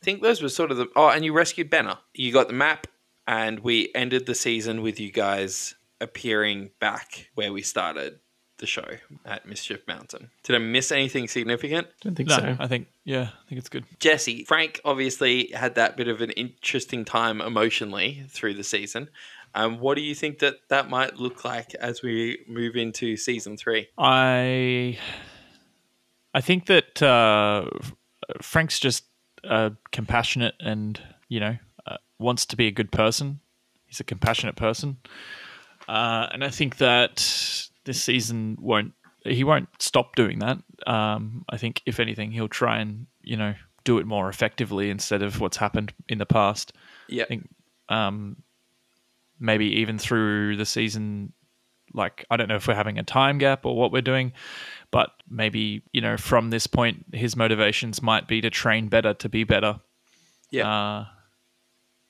[0.02, 0.88] I think those were sort of the.
[0.96, 1.98] Oh, and you rescued Benner.
[2.14, 2.88] You got the map,
[3.28, 8.20] and we ended the season with you guys appearing back where we started
[8.58, 8.86] the show
[9.26, 10.30] at Mischief Mountain.
[10.44, 11.88] Did I miss anything significant?
[12.02, 12.56] don't think No, so.
[12.60, 13.86] I think yeah, I think it's good.
[14.00, 19.10] Jesse, Frank obviously had that bit of an interesting time emotionally through the season.
[19.54, 23.58] Um, what do you think that that might look like as we move into season
[23.58, 23.88] three?
[23.98, 24.98] I
[26.34, 27.66] I think that uh,
[28.42, 29.06] Frank's just
[29.44, 33.40] uh, compassionate and you know uh, wants to be a good person.
[33.86, 34.98] He's a compassionate person,
[35.88, 37.18] uh, and I think that
[37.86, 38.94] this season won't.
[39.24, 40.58] He won't stop doing that.
[40.88, 45.22] Um, I think if anything, he'll try and you know do it more effectively instead
[45.22, 46.74] of what's happened in the past.
[47.08, 47.50] Yeah, I think
[47.90, 48.38] um,
[49.40, 51.34] maybe even through the season,
[51.94, 54.34] like I don't know if we're having a time gap or what we're doing,
[54.92, 59.30] but maybe you know from this point his motivations might be to train better to
[59.30, 59.80] be better.
[60.50, 61.06] yeah, Uh,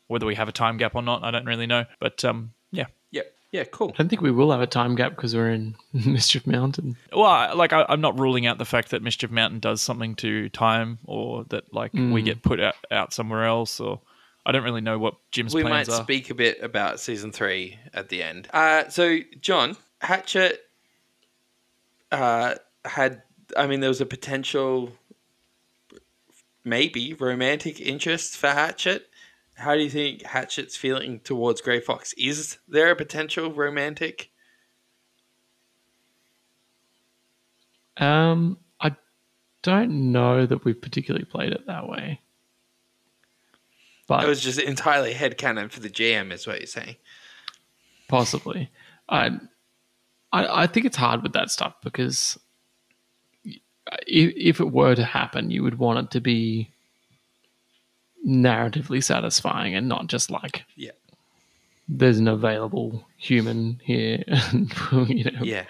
[0.08, 1.86] whether we have a time gap or not, I don't really know.
[2.00, 2.88] But um, yeah.
[3.12, 3.64] yeah, yeah.
[3.64, 3.92] Cool.
[3.94, 6.98] I don't think we will have a time gap because we're in Mischief Mountain.
[7.14, 10.50] Well, like I, I'm not ruling out the fact that Mischief Mountain does something to
[10.50, 14.02] time, or that like we get put out, out somewhere else, or
[14.46, 16.04] I don't really know what Jim's we might are.
[16.04, 18.48] speak a bit about season three at the end.
[18.52, 20.66] Uh, so, John Hatchet
[22.12, 23.22] uh, had,
[23.56, 24.94] I mean, there was a potential,
[26.64, 29.08] maybe romantic interest for Hatchet.
[29.56, 32.14] How do you think Hatchet's feeling towards Grey Fox?
[32.14, 34.32] Is there a potential romantic?
[37.98, 38.96] Um, I
[39.62, 42.20] don't know that we've particularly played it that way.
[44.12, 46.98] But It was just entirely headcanon for the GM, is what you're saying.
[48.10, 48.70] possibly.
[49.08, 49.30] I,
[50.34, 52.38] I I think it's hard with that stuff because
[53.46, 56.70] if, if it were to happen, you would want it to be
[58.28, 60.92] narratively satisfying and not just like Yeah.
[61.88, 64.72] there's an available human here and
[65.10, 65.66] you know Yeah.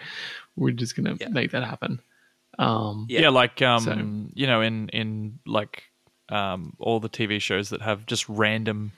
[0.56, 1.30] we're just gonna Yeah.
[1.30, 2.02] make that happen.
[2.60, 3.22] Um, Yeah.
[3.22, 5.84] Yeah, like um, So- you know, in in like
[6.32, 8.92] um, all the TV shows that have just random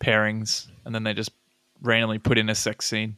[0.00, 1.30] pairings, and then they just
[1.82, 3.16] randomly put in a sex scene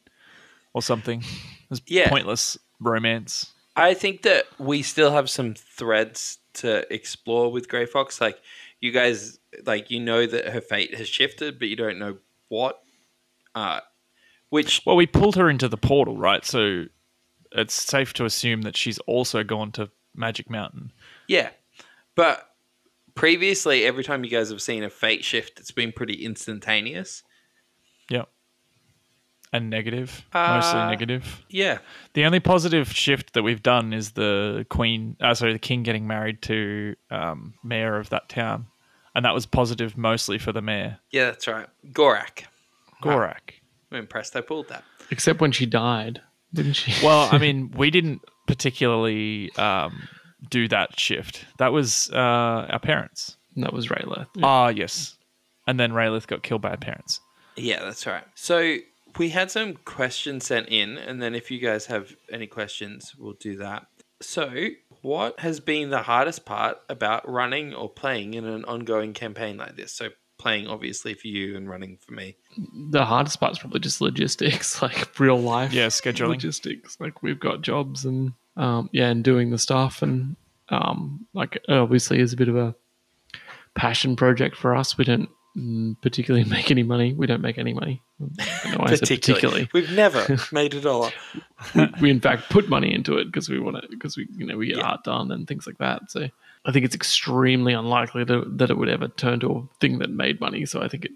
[0.73, 1.23] or something.
[1.71, 2.09] It's Yeah.
[2.09, 3.53] pointless romance.
[3.77, 8.21] I think that we still have some threads to explore with Grey Fox.
[8.21, 8.41] Like
[8.81, 12.83] you guys, like you know that her fate has shifted, but you don't know what.
[13.55, 13.81] Uh,
[14.49, 16.45] which Well, we pulled her into the portal, right?
[16.45, 16.87] So
[17.53, 20.93] it's safe to assume that she's also gone to Magic Mountain.
[21.29, 21.51] yeah,
[22.17, 22.50] but
[23.14, 27.23] previously, every time you guys have seen a fate shift, it's been pretty instantaneous.
[28.09, 28.29] Yep.
[29.53, 31.44] And negative, mostly Uh, negative.
[31.49, 31.79] Yeah,
[32.14, 36.07] The only positive shift that we've done is the queen, uh, sorry, the king getting
[36.07, 38.66] married to um, mayor of that town,
[39.14, 41.66] and that was positive mostly for the mayor, yeah, that's right.
[41.92, 42.44] Gorak.
[43.03, 43.55] Gorak.
[43.90, 44.37] I'm impressed.
[44.37, 44.85] I pulled that.
[45.11, 46.20] except when she died,
[46.55, 46.94] didn't she?
[47.05, 50.09] Well, I mean, we didn't particularly um,
[50.48, 51.44] do that shift.
[51.59, 52.16] That was uh,
[52.70, 53.37] our parents.
[53.57, 54.26] that was Rayla.
[54.42, 55.16] Ah, yes.
[55.66, 57.20] And then Raylith got killed by our parents.
[57.57, 58.24] Yeah, that's right.
[58.35, 58.76] So
[59.18, 63.35] we had some questions sent in, and then if you guys have any questions, we'll
[63.35, 63.87] do that.
[64.22, 64.68] So,
[65.03, 69.76] what has been the hardest part about running or playing in an ongoing campaign like
[69.76, 69.92] this?
[69.92, 72.37] So, playing obviously for you and running for me.
[72.90, 75.72] the hardest part's probably just logistics, like real life.
[75.72, 76.29] Yeah, scheduling.
[76.29, 76.96] logistics.
[77.00, 80.37] Like we've got jobs and um, yeah, and doing the stuff and
[80.68, 82.75] um, like obviously is a bit of a
[83.75, 84.96] passion project for us.
[84.99, 87.14] We don't mm, particularly make any money.
[87.14, 88.03] We don't make any money.
[88.20, 88.25] I
[88.64, 89.68] don't know why I said particularly.
[89.73, 91.11] We've never made a dollar.
[91.75, 94.46] we, we in fact put money into it because we want to because we you
[94.46, 94.85] know we get Yeah.
[94.90, 96.11] art done and things like that.
[96.11, 96.29] So
[96.66, 100.11] I think it's extremely unlikely to, that it would ever turn to a thing that
[100.11, 100.66] made money.
[100.66, 101.12] So I think it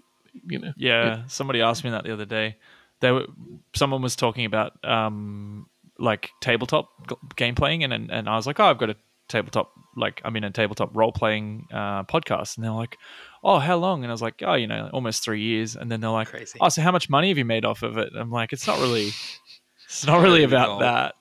[0.47, 2.57] you know Yeah, somebody asked me that the other day.
[3.01, 3.27] They were
[3.75, 5.67] someone was talking about um,
[5.99, 6.89] like tabletop
[7.35, 8.95] game playing, and, and and I was like, oh, I've got a
[9.27, 12.97] tabletop like I'm in a tabletop role playing uh, podcast, and they're like,
[13.43, 14.03] oh, how long?
[14.03, 15.75] And I was like, oh, you know, almost three years.
[15.75, 16.57] And then they're like, Crazy.
[16.61, 18.11] oh, so how much money have you made off of it?
[18.15, 19.11] I'm like, it's not really,
[19.85, 21.15] it's not really about that.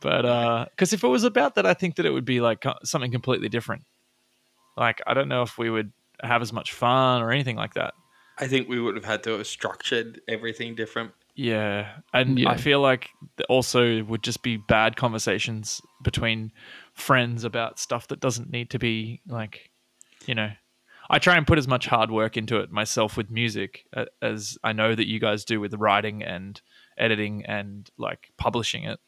[0.00, 3.10] But because if it was about that, I think that it would be like something
[3.10, 3.82] completely different.
[4.76, 7.94] Like I don't know if we would have as much fun or anything like that.
[8.38, 11.12] I think we would have had to have structured everything different.
[11.36, 12.50] Yeah, and Yeah.
[12.50, 16.52] I feel like th- also would just be bad conversations between
[16.94, 19.70] friends about stuff that doesn't need to be like,
[20.26, 20.50] you know.
[21.10, 24.56] I try and put as much hard work into it myself with music uh, as
[24.64, 26.58] I know that you guys do with writing and
[26.96, 28.98] editing and like publishing it.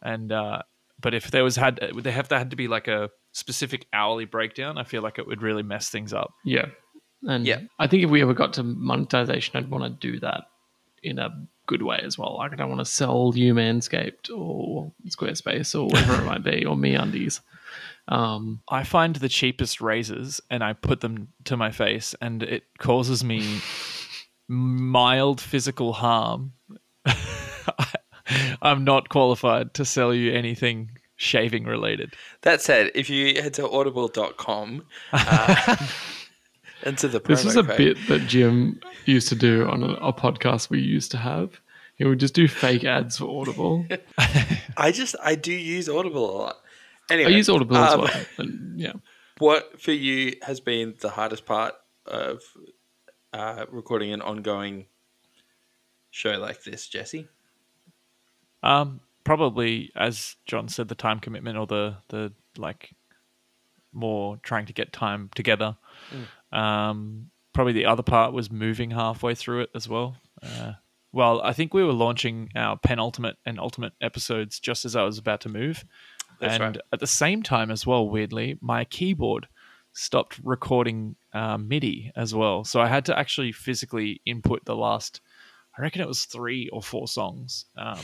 [0.00, 0.62] And uh,
[0.98, 3.86] but if there was had would there have to had to be like a specific
[3.92, 6.32] hourly breakdown, I feel like it would really mess things up.
[6.46, 6.66] Yeah.
[7.24, 7.60] And Yeah.
[7.78, 10.44] I think if we ever got to monetization, I'd want to do that
[11.02, 11.30] in a
[11.66, 12.36] good way as well.
[12.36, 16.64] Like I don't want to sell you Manscaped or Squarespace or whatever it might be
[16.64, 17.40] or Me Undies.
[18.08, 22.64] Um, I find the cheapest razors and I put them to my face, and it
[22.78, 23.60] causes me
[24.48, 26.54] mild physical harm.
[28.62, 32.14] I'm not qualified to sell you anything shaving related.
[32.42, 35.76] That said, if you head to audible.com, uh,
[36.84, 37.76] enter the this was a code.
[37.76, 41.60] bit that Jim used to do on a, a podcast we used to have.
[41.96, 43.84] He would just do fake ads for Audible.
[44.76, 46.56] I just I do use Audible a lot.
[47.10, 48.24] I use Audible as um, well.
[48.38, 48.92] And, yeah.
[49.38, 51.74] What for you has been the hardest part
[52.06, 52.42] of
[53.32, 54.86] uh, recording an ongoing
[56.10, 57.28] show like this, Jesse?
[58.64, 62.90] Um, probably, as John said, the time commitment or the the like
[63.92, 65.76] more trying to get time together.
[66.52, 70.16] Um, probably the other part was moving halfway through it as well.
[70.42, 70.72] Uh,
[71.12, 75.18] well, I think we were launching our penultimate and ultimate episodes just as I was
[75.18, 75.84] about to move,
[76.40, 76.78] That's and right.
[76.92, 79.48] at the same time as well, weirdly, my keyboard
[79.94, 82.62] stopped recording uh, MIDI as well.
[82.64, 85.20] So I had to actually physically input the last,
[85.76, 87.64] I reckon it was three or four songs.
[87.76, 87.98] Um,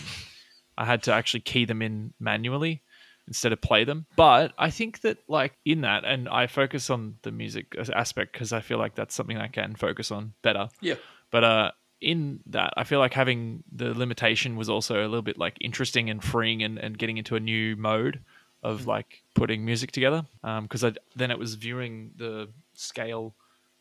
[0.76, 2.82] I had to actually key them in manually
[3.26, 4.06] instead of play them.
[4.16, 8.52] But I think that like in that, and I focus on the music aspect because
[8.52, 10.68] I feel like that's something I can focus on better.
[10.80, 10.96] Yeah.
[11.30, 15.38] But uh, in that, I feel like having the limitation was also a little bit
[15.38, 18.20] like interesting and freeing and, and getting into a new mode
[18.62, 20.24] of like putting music together.
[20.42, 23.34] Because I then it was viewing the scale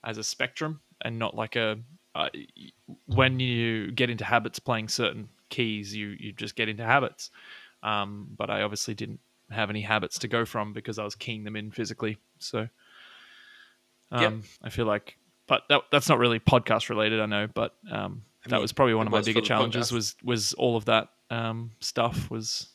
[0.03, 1.79] as a spectrum and not like a.
[2.15, 2.29] Uh,
[3.07, 7.31] when you get into habits playing certain keys, you you just get into habits.
[7.81, 9.19] Um, but I obviously didn't
[9.53, 12.17] have any habits to go from because I was keying them in physically.
[12.39, 12.67] So
[14.11, 14.33] um, Yep.
[14.63, 18.49] I feel like, but that, that's not really podcast related, I know, but um, I
[18.49, 19.93] that mean, was probably one of my bigger challenges podcast.
[19.93, 22.69] was was all of that um, stuff was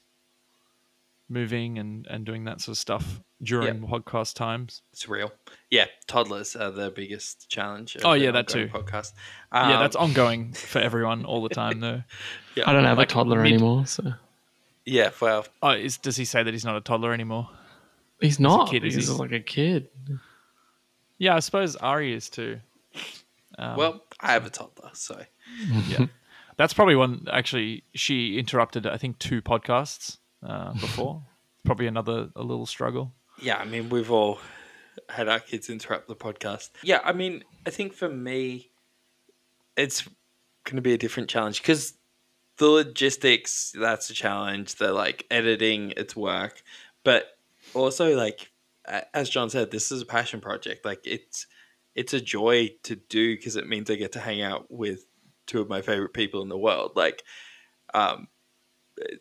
[1.31, 4.83] moving and and doing that sort of stuff during podcast times.
[4.93, 5.31] It's real.
[5.71, 7.97] Yeah, toddlers are the biggest challenge.
[7.97, 8.69] of Oh, yeah, an that too.
[8.73, 9.13] Podcast.
[9.53, 12.03] yeah, Um, that's ongoing for everyone all the time though.
[12.57, 14.13] yeah, I don't have Like a toddler mid- anymore, so
[14.91, 17.49] Yeah, well, Oh, is, does he say that he's not a toddler anymore?
[18.21, 18.69] he's not.
[18.69, 19.15] A kid, is he's he?
[19.15, 19.89] like a kid.
[21.19, 22.61] Yeah, I suppose Ari is too.
[23.59, 25.21] Um, well, I have a toddler, so
[25.89, 26.07] yeah,
[26.57, 27.27] that's probably one.
[27.31, 28.87] Actually, she interrupted.
[28.87, 31.23] I think two podcasts uh, before.
[31.65, 33.13] probably another a little struggle.
[33.43, 33.57] yeah.
[33.59, 34.39] I mean, we've all
[35.11, 36.71] had our kids interrupt the podcast.
[36.83, 38.71] Yeah, I mean, I think for me,
[39.77, 40.03] it's
[40.65, 41.95] going to be a different challenge because
[42.59, 44.77] the logistics that's a challenge.
[44.77, 46.63] The like editing, it's work,
[47.05, 47.39] but
[47.75, 48.51] also like
[49.13, 50.85] as John said, this is a passion project.
[50.85, 51.47] Like it's
[51.95, 55.05] it's a joy to do because it means I get to hang out with
[55.47, 56.93] two of my favorite people in the world.
[56.95, 57.25] Like,
[57.95, 58.29] um,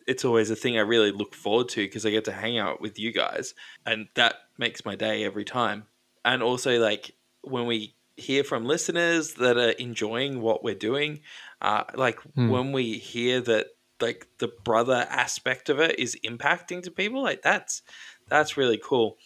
[0.06, 2.80] it's always a thing I really look forward to because I get to hang out
[2.80, 3.54] with you guys,
[3.86, 5.86] and that makes my day every time.
[6.24, 11.20] And also, like when we hear from listeners that are enjoying what we're doing,
[11.60, 12.48] uh, like Hmm.
[12.50, 13.66] when we hear that
[14.00, 17.82] like the brother aspect of it is impacting to people, like that's
[18.28, 19.18] that's really cool.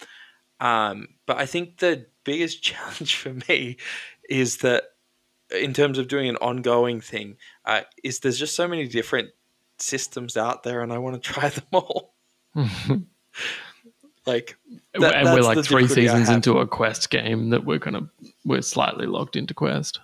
[0.61, 3.77] Um, but I think the biggest challenge for me
[4.31, 4.85] is that
[5.51, 9.31] in terms of doing an ongoing thing, uh, is there's just so many different
[9.79, 12.15] systems out there, and I want to try them all.
[14.25, 14.57] Like,
[14.95, 18.09] that- and we're like three seasons into a quest game that we're kind of
[18.45, 19.99] we're slightly locked into quest.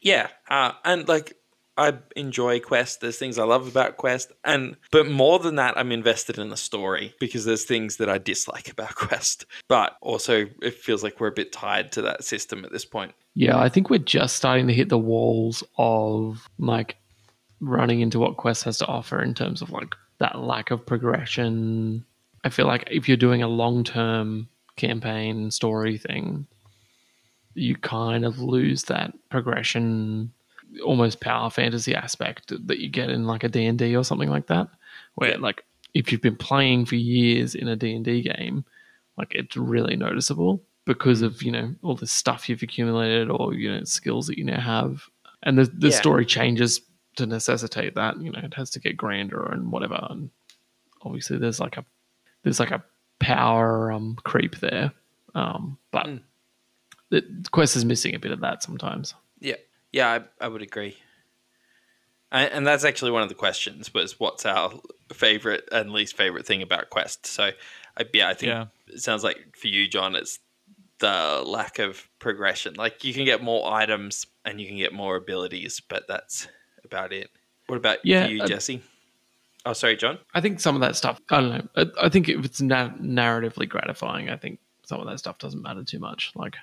[0.00, 1.36] Yeah, uh, and like
[1.76, 3.00] I enjoy Quest.
[3.00, 6.56] There's things I love about Quest, and but more than that, I'm invested in the
[6.56, 9.46] story because there's things that I dislike about Quest.
[9.68, 13.14] But also, it feels like we're a bit tied to that system at this point.
[13.34, 16.96] Yeah, I think we're just starting to hit the walls of like
[17.60, 22.04] running into what Quest has to offer in terms of like that lack of progression.
[22.44, 26.46] I feel like if you're doing a long term campaign story thing,
[27.54, 30.32] you kind of lose that progression,
[30.84, 34.68] almost power fantasy aspect that you get in like a D&D or something like that.
[35.16, 38.64] Where like if you've been playing for years in a D&D game,
[39.16, 43.70] like it's really noticeable because of you know all the stuff you've accumulated or you
[43.70, 45.04] know skills that you now have
[45.42, 45.96] and the, the Yeah.
[46.00, 46.80] story changes
[47.16, 50.30] to necessitate that you know it has to get grander and whatever and
[51.02, 51.84] obviously there's like a
[52.44, 52.82] there's like a
[53.18, 54.90] power um creep there
[55.34, 56.20] um but Mm.
[57.10, 59.56] The quest is missing a bit of that sometimes Yeah,
[59.92, 60.08] yeah,
[60.40, 60.96] I, I would agree.
[62.32, 64.72] And, and that's actually one of the questions was what's our
[65.12, 67.26] favorite and least favorite thing about Quest.
[67.26, 67.50] So,
[67.96, 68.66] I, yeah, I think Yeah.
[68.86, 70.38] it sounds like for you, John, it's
[71.00, 72.74] the lack of progression.
[72.74, 76.46] Like you can get more items and you can get more abilities, but that's
[76.84, 77.30] about it.
[77.66, 78.82] What about Yeah, for you, uh, Jesse?
[79.66, 80.18] Oh, sorry, John.
[80.34, 82.94] i think some of that stuff i don't know i, I think if it's na-
[82.98, 86.56] narratively gratifying i think some of that stuff doesn't matter too much like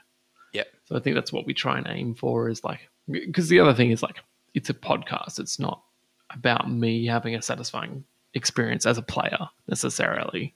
[0.54, 0.64] Yeah.
[0.86, 3.74] So I think that's what we try and aim for is like, because the other
[3.74, 4.18] thing is like,
[4.54, 5.40] it's a podcast.
[5.40, 5.84] It's not
[6.32, 10.56] about me having a satisfying experience as a player necessarily.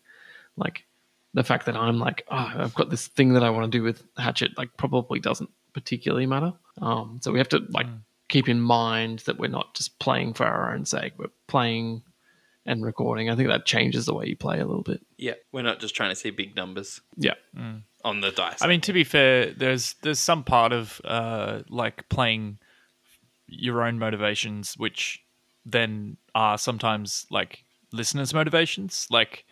[0.57, 0.85] Like
[1.33, 3.83] the fact that I'm like, oh, I've got this thing that I want to do
[3.83, 6.53] with Hatchet, like probably doesn't particularly matter.
[6.81, 7.87] Um, so we have to like
[8.27, 11.13] keep in mind that we're not just playing for our own sake.
[11.17, 12.03] We're playing
[12.65, 13.29] and recording.
[13.29, 15.01] I think that changes the way you play a little bit.
[15.17, 17.33] Yeah, we're not just trying to see big numbers Yeah.
[18.03, 18.61] On the dice.
[18.61, 22.59] I mean, to be fair, there's there's some part of uh, like playing
[23.47, 25.23] your own motivations, which
[25.65, 29.07] then are sometimes like listeners' motivations.
[29.09, 29.45] Like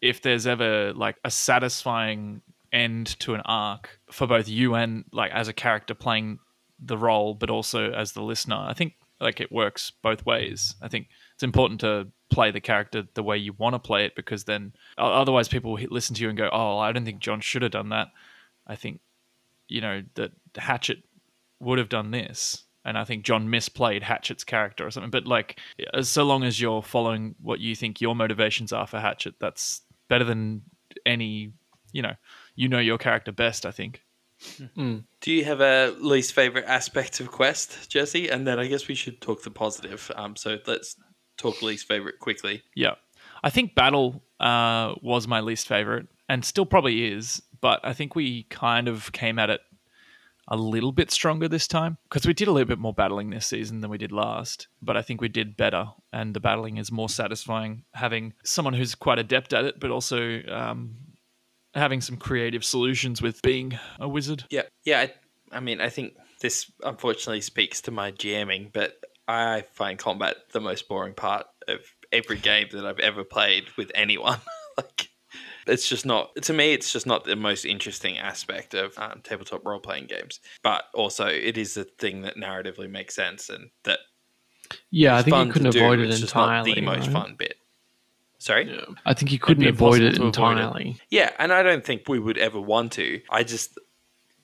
[0.00, 5.32] if there's ever like a satisfying end to an arc for both you and like
[5.32, 6.38] as a character playing
[6.78, 10.74] the role, but also as the listener, I think like it works both ways.
[10.80, 14.14] I think it's important to play the character the way you want to play it
[14.14, 17.40] because then otherwise people will listen to you and go, "Oh, I don't think John
[17.40, 18.08] should have done that."
[18.66, 19.00] I think
[19.68, 21.02] you know that Hatchet
[21.58, 25.10] would have done this, and I think John misplayed Hatchet's character or something.
[25.10, 25.60] But like,
[26.02, 30.24] so long as you're following what you think your motivations are for Hatchet, that's better
[30.24, 30.62] than
[31.04, 31.52] any.
[31.92, 32.14] You know,
[32.54, 33.66] you know your character best.
[33.66, 34.02] I think.
[34.76, 38.28] Do you have a least favorite aspect of Quest, Jesse?
[38.28, 40.10] And then I guess we should talk the positive.
[40.16, 40.96] Um, so let's
[41.40, 42.62] talk least favorite quickly.
[42.74, 42.94] Yeah.
[43.42, 48.14] I think Battle uh, was my least favorite and still probably is, but I think
[48.14, 49.60] we kind of came at it
[50.48, 53.46] a little bit stronger this time because we did a little bit more battling this
[53.46, 56.90] season than we did last, but I think we did better and the battling is
[56.90, 60.96] more satisfying having someone who's quite adept at it, but also um,
[61.74, 64.44] having some creative solutions with being a wizard.
[64.50, 65.00] Yeah, yeah.
[65.00, 68.98] I, I mean, I think this unfortunately speaks to my GMing, but
[69.30, 71.80] I find combat the most boring part of
[72.12, 74.40] every game that I've ever played with anyone.
[74.76, 75.08] like,
[75.66, 76.72] it's just not to me.
[76.72, 80.40] It's just not the most interesting aspect of um, tabletop role playing games.
[80.62, 84.00] But also, it is the thing that narratively makes sense and that
[84.90, 85.78] Yeah, I think fun you couldn't do.
[85.84, 86.74] avoid it It's not entirely.
[86.74, 87.12] the most right?
[87.12, 87.54] fun bit.
[88.38, 88.68] Sorry.
[88.74, 88.86] Yeah.
[89.04, 90.60] I think you couldn't avoid it impossible to avoid it.
[90.62, 91.00] entirely.
[91.10, 93.20] Yeah, and I don't think we would ever want to.
[93.30, 93.78] I just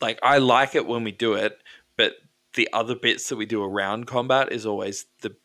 [0.02, 1.58] like I like it when we do it, but
[2.56, 5.36] the other bits that we do around combat is always the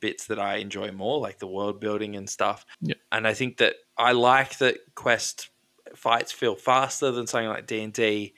[0.00, 2.64] bits that I enjoy more, like the world building and stuff.
[2.80, 2.94] Yeah.
[3.12, 5.50] And I think that I like that quest
[5.94, 8.34] fights feel faster than something like D and D.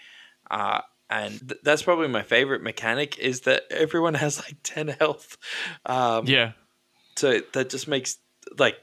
[0.51, 0.81] Uh,
[1.11, 5.37] and th- that's probably my favorite mechanic is that everyone has like 10 health.
[5.87, 6.53] Um, Yeah.
[7.17, 8.19] so that just makes
[8.59, 8.77] like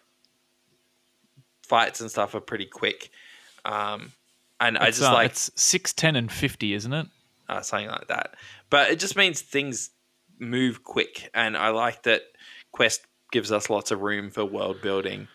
[1.64, 3.10] fights and stuff are pretty quick.
[3.64, 4.12] Um,
[4.60, 7.08] and I just uh, like it's 6, 10, and 50, isn't it?
[7.48, 8.36] Uh, something like that.
[8.70, 9.92] But it just means things
[10.40, 12.24] move quick, and I like that
[12.72, 15.28] Quest gives us lots of room for world building.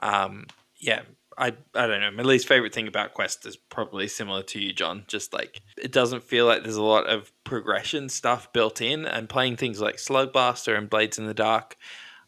[0.00, 0.46] Um,
[0.76, 1.02] yeah,
[1.38, 2.10] I I don't know.
[2.10, 5.04] My least favorite thing about Quest is probably similar to you, John.
[5.06, 9.28] Just like it doesn't feel like there's a lot of progression stuff built in, and
[9.28, 11.76] playing things like Slug Blaster and Blades in the Dark,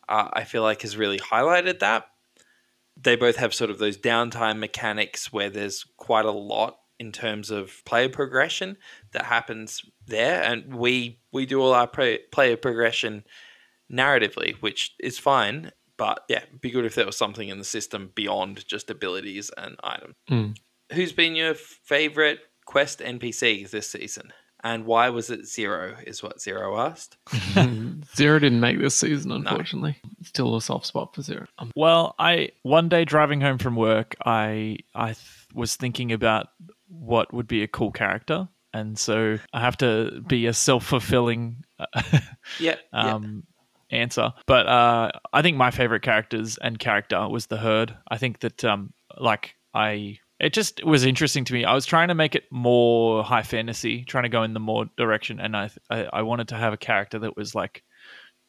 [0.09, 2.09] uh, I feel like has really highlighted that.
[2.99, 7.51] They both have sort of those downtime mechanics where there's quite a lot in terms
[7.51, 8.77] of player progression
[9.13, 13.25] that happens there, and we we do all our pro- player progression
[13.93, 15.73] narratively, which is fine.
[15.97, 19.51] But yeah, it'd be good if there was something in the system beyond just abilities
[19.57, 20.15] and items.
[20.31, 20.57] Mm.
[20.93, 24.33] Who's been your favorite quest NPC this season,
[24.63, 25.97] and why was it zero?
[26.07, 27.17] Is what zero asked.
[28.17, 29.97] Zero didn't make this season, unfortunately.
[30.23, 31.47] Still a soft spot for Zero.
[31.75, 35.19] Well, I one day driving home from work, I I th-
[35.55, 36.49] was thinking about
[36.89, 41.65] what would be a cool character, and so I have to be a self fulfilling
[41.79, 42.17] Yeah,
[42.61, 42.75] yeah.
[42.93, 43.45] um,
[43.91, 44.33] answer.
[44.47, 47.97] But uh, I think my favorite characters and character was the herd.
[48.09, 50.19] I think that um, like I.
[50.39, 51.65] It just was interesting to me.
[51.65, 54.85] I was trying to make it more high fantasy, trying to go in the more
[54.99, 57.83] direction, and I, I I wanted to have a character that was like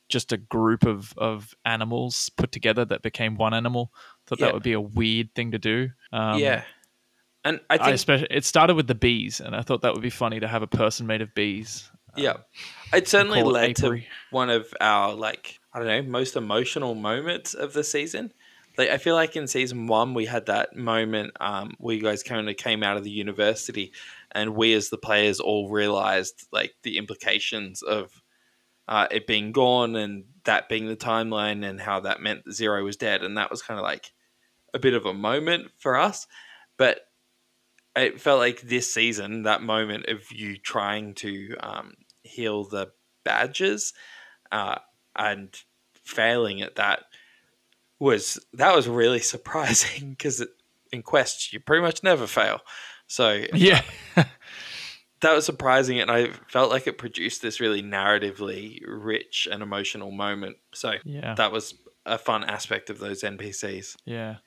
[0.09, 3.93] just a group of of animals put together that became one animal.
[4.25, 4.47] Thought Yeah.
[4.47, 5.89] that would be a weird thing to do.
[6.11, 6.63] Um, yeah,
[7.47, 10.01] and I I think especially it started with the bees, and I thought that would
[10.01, 11.89] be funny to have a person made of bees.
[12.15, 12.37] Yeah,
[12.93, 16.95] it certainly call it led to one of our like I don't know most emotional
[16.95, 18.33] moments of the season.
[18.77, 22.23] Like I feel like in season one we had that moment um, where you guys
[22.23, 23.93] kind of came out of the university,
[24.31, 28.21] and we as the players all realized like the implications of
[28.87, 32.83] uh, it being gone and that being the timeline and how that meant that Zero
[32.83, 34.11] was dead, and that was kind of like
[34.73, 36.27] a bit of a moment for us,
[36.77, 37.06] but
[37.97, 41.93] it felt like this season that moment of you trying to um,
[42.23, 42.91] heal the
[43.23, 43.93] badges
[44.51, 44.77] uh,
[45.15, 45.55] and
[45.93, 47.03] failing at that
[47.99, 50.45] was that was really surprising because
[50.91, 52.61] in quest you pretty much never fail.
[53.07, 53.81] So Yeah,
[55.21, 60.11] that was surprising and i felt like it produced this really narratively rich and emotional
[60.11, 60.57] moment.
[60.73, 61.35] So yeah.
[61.35, 61.73] that was
[62.05, 64.37] a fun aspect of those npcs Yeah,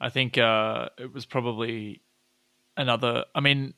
[0.00, 2.02] I think uh, it was probably
[2.76, 3.24] another.
[3.34, 3.74] I mean,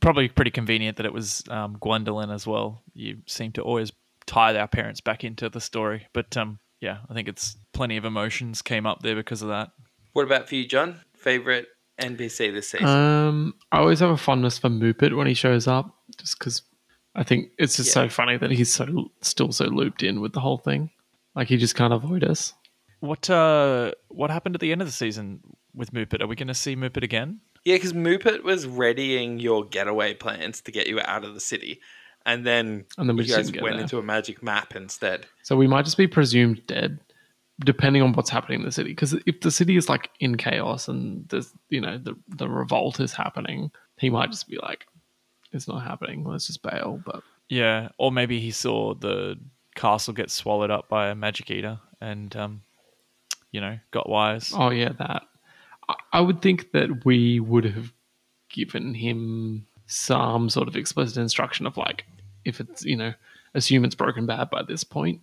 [0.00, 2.82] probably pretty convenient that it was um, Gwendolyn as well.
[2.94, 3.92] You seem to always
[4.26, 8.04] tie our parents back into the story, but um, yeah, I think it's plenty of
[8.04, 9.70] emotions came up there because of that.
[10.12, 11.66] what about for you john favorite
[12.00, 15.94] npc this season Um, I always have a fondness for Moopit when he shows up,
[16.18, 16.62] just because
[17.14, 18.04] I think it's just Yeah.
[18.04, 20.90] so funny that he's so still so looped in with the whole thing.
[21.34, 22.52] Like he just can't avoid us.
[23.00, 25.40] What uh, what happened at the end of the season
[25.74, 26.20] with Moopit?
[26.22, 27.40] Are we going to see Moopit again?
[27.64, 31.80] Yeah, because Moopit was readying your getaway plans to get you out of the city,
[32.26, 33.80] and then, And then we you guys went there.
[33.82, 35.26] into a magic map instead.
[35.42, 36.98] So we might just be presumed dead,
[37.64, 38.90] depending on what's happening in the city.
[38.90, 42.98] Because if the city is like in chaos and there's you know the the revolt
[43.00, 44.86] is happening, he might just be like,
[45.52, 46.24] it's not happening.
[46.24, 47.00] Let's just bail.
[47.04, 49.38] But Yeah, or maybe he saw the
[49.76, 52.62] castle get swallowed up by a magic eater and, um,
[53.52, 54.52] you know, got wise.
[54.54, 55.22] oh yeah, that
[56.12, 57.92] I, would think that we would have
[58.50, 62.04] given him some sort of explicit instruction of like,
[62.44, 63.14] if it's you know,
[63.54, 65.20] assume it's broken bad by this point.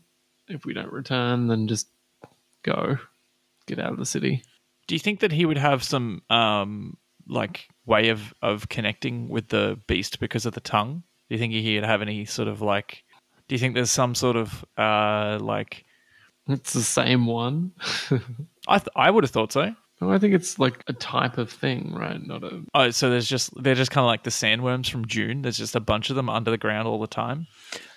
[0.47, 1.87] If we don't return, then just
[2.63, 2.97] go,
[3.67, 4.43] get out of the city.
[4.87, 6.97] Do you think that he would have some um
[7.27, 11.03] like way of of connecting with the beast because of the tongue?
[11.29, 13.03] Do you think he'd have any sort of like?
[13.47, 15.85] Do you think there's some sort of uh like?
[16.47, 17.73] It's the same one.
[18.67, 19.75] I th- I would have thought so.
[20.01, 22.25] No, I think it's like a type of thing, right?
[22.25, 22.63] Not a.
[22.73, 25.41] Oh, so there's just they're just kind of like the sandworms from Dune.
[25.41, 27.47] There's just a bunch of them under the ground all the time.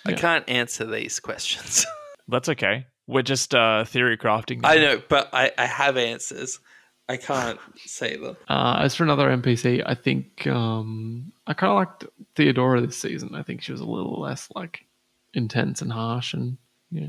[0.05, 0.17] I Yeah.
[0.17, 1.85] can't answer these questions.
[2.27, 2.87] That's okay.
[3.07, 4.61] We're just uh theory crafting.
[4.61, 4.69] now.
[4.69, 6.59] I know, but I, I have answers.
[7.07, 8.35] I can't say them.
[8.49, 13.35] Uh, as for another NPC, I think um, I kind of liked Theodora this season.
[13.35, 14.85] I think she was a little less like
[15.33, 16.57] intense and harsh, and
[16.91, 17.07] yeah,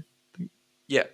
[0.88, 1.04] Yeah.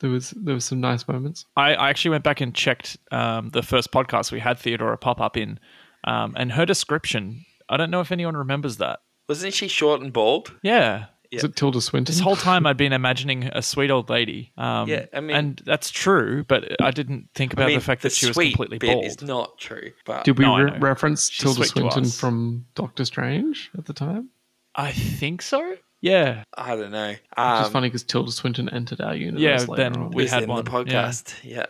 [0.00, 1.46] There was there was some nice moments.
[1.56, 5.20] I, I actually went back and checked um, the first podcast we had Theodora pop
[5.20, 5.58] up in,
[6.04, 7.44] um, and her description.
[7.68, 9.00] I don't know if anyone remembers that.
[9.28, 10.52] Wasn't she short and bald?
[10.62, 12.12] Yeah, Is it Tilda Swinton?
[12.12, 14.52] this whole time I'd been imagining a sweet old lady.
[14.58, 17.84] Um, Yeah, I mean- and that's true, but I didn't think about I mean, the
[17.84, 19.04] fact that she was completely bit bald.
[19.06, 23.70] is not true, but Did we No, re- reference She's Tilda Swinton from Doctor Strange
[23.78, 24.28] at the time?
[24.74, 25.76] I think so.
[26.02, 27.08] Yeah, I don't know.
[27.10, 29.40] Which Um, is funny because Tilda Swinton entered our universe.
[29.40, 30.10] Yeah, later then on.
[30.10, 30.76] we had one, the yeah.
[30.76, 31.34] podcast.
[31.42, 31.66] Yeah.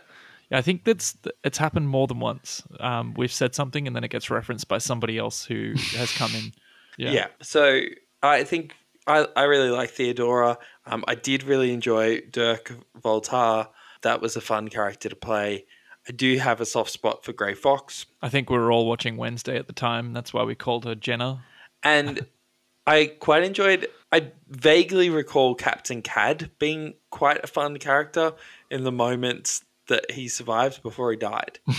[0.49, 2.63] Yeah, I think that's it's happened more than once.
[2.79, 6.31] Um, we've said something and then it gets referenced by somebody else who has come
[6.35, 6.51] in.
[6.97, 7.81] yeah, Yeah, So
[8.21, 8.75] I think
[9.07, 10.57] I, I really like Theodora.
[10.85, 13.67] Um, I did really enjoy Dirk Voltaire.
[14.01, 15.65] That was a fun character to play.
[16.07, 19.15] I do have a soft spot for Grey Fox, I think we were all watching
[19.15, 20.11] Wednesday at the time.
[20.11, 21.43] That's why we called her Jenna.
[21.83, 22.25] and
[22.85, 23.87] I quite enjoyed.
[24.11, 28.33] I vaguely recall Captain Cad being quite a fun character
[28.69, 31.59] in the moments that he survived before he died.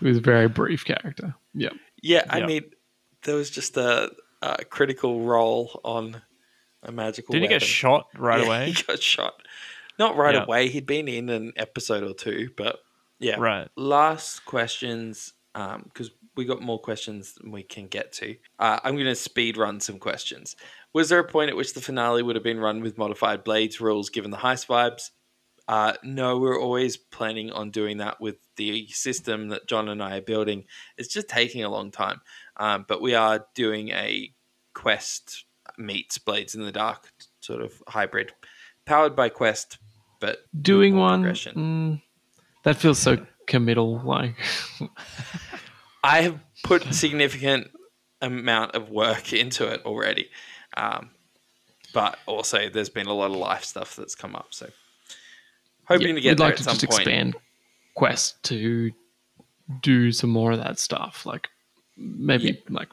[0.00, 1.34] He was a very brief character.
[1.54, 1.70] Yeah.
[2.00, 2.46] Yeah, I Yeah.
[2.46, 2.70] mean,
[3.24, 6.22] there was just a, a critical roll on
[6.84, 7.32] a magical.
[7.32, 8.66] Did he get shot right Yeah, away?
[8.70, 9.34] He got shot.
[9.98, 10.44] Not right Yeah.
[10.44, 10.68] away.
[10.68, 12.78] He'd been in an episode or two, but
[13.18, 13.40] yeah.
[13.40, 13.66] Right.
[13.76, 18.36] Last questions, um, because we got more questions than we can get to.
[18.60, 20.54] Uh, I'm going to speed run some questions.
[20.94, 23.80] Was there a point at which the finale would have been run with modified blades
[23.80, 25.10] rules given the heist vibes?
[25.66, 30.18] Uh, no, we're always planning on doing that with the system that John and I
[30.18, 30.64] are building.
[30.96, 32.20] It's just taking a long time,
[32.56, 34.32] um, but we are doing a
[34.74, 35.44] quest
[35.76, 37.10] meets Blades in the Dark
[37.40, 38.32] sort of hybrid,
[38.86, 39.78] powered by Quest,
[40.20, 42.00] but Doing one, mm,
[42.62, 43.18] that feels so
[43.48, 44.00] committal.
[44.04, 44.36] Like,
[46.02, 47.70] I have put significant
[48.20, 50.28] amount of work into it already,
[50.76, 51.10] um,
[51.92, 54.48] but also there's been a lot of life stuff that's come up.
[54.50, 54.68] So
[55.84, 57.00] hoping Yeah, to get we'd like at to some just point.
[57.02, 57.36] expand
[57.94, 58.92] Quest to
[59.82, 61.26] do some more of that stuff.
[61.26, 61.48] Like,
[61.96, 62.88] maybe like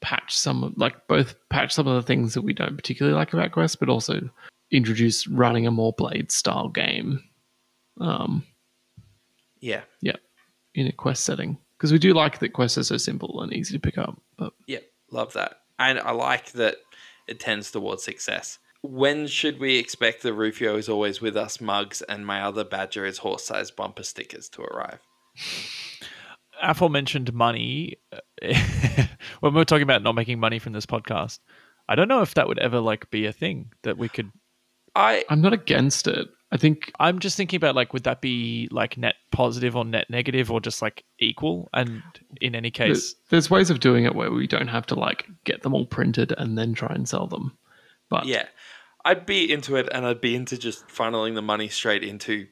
[0.00, 3.32] patch some, of- like both patch some of the things that we don't particularly like
[3.32, 4.30] about Quest, but also
[4.70, 7.22] introduce running a more blade style game.
[8.00, 8.44] Um,
[9.60, 10.16] Yeah, yeah,
[10.74, 13.74] in a Quest setting because we do like that Quest is so simple and easy
[13.74, 14.20] to pick up.
[14.38, 16.76] But yeah, love that, and I like that
[17.28, 18.58] it tends towards success.
[18.82, 23.04] When should we expect the Rufio is always with us mugs and my other badger
[23.04, 25.00] is horse-sized bumper stickers to arrive?
[26.62, 28.54] aforementioned money uh,
[29.40, 31.38] when we're talking about not making money from this podcast
[31.86, 34.32] i don't know if that would ever like be a thing that we could
[34.96, 36.26] I I'm not against it.
[36.56, 40.08] I think i'm just thinking about like would that be like net positive or net
[40.08, 42.02] negative or just like equal and
[42.40, 45.26] in any case there's, there's ways of doing it where we don't have to like
[45.44, 47.56] get them all printed and then try and sell them.
[48.08, 48.46] But Yeah,
[49.04, 52.46] I'd be into it, and I'd be into just funneling the money straight into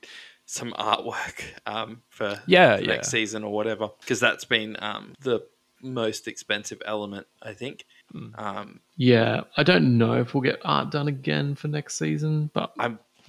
[0.46, 2.88] some artwork um, for Yeah, the yeah.
[2.88, 5.40] next season or whatever, because that's been um, the
[5.82, 7.84] most expensive element, I think.
[8.12, 8.28] Hmm.
[8.36, 12.72] Um, yeah, I don't know if we'll get art done again for next season, but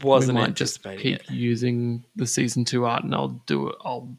[0.02, 1.30] I we wasn't might just keep it.
[1.32, 3.76] using the season two art, and I'll do it.
[3.86, 4.16] I'll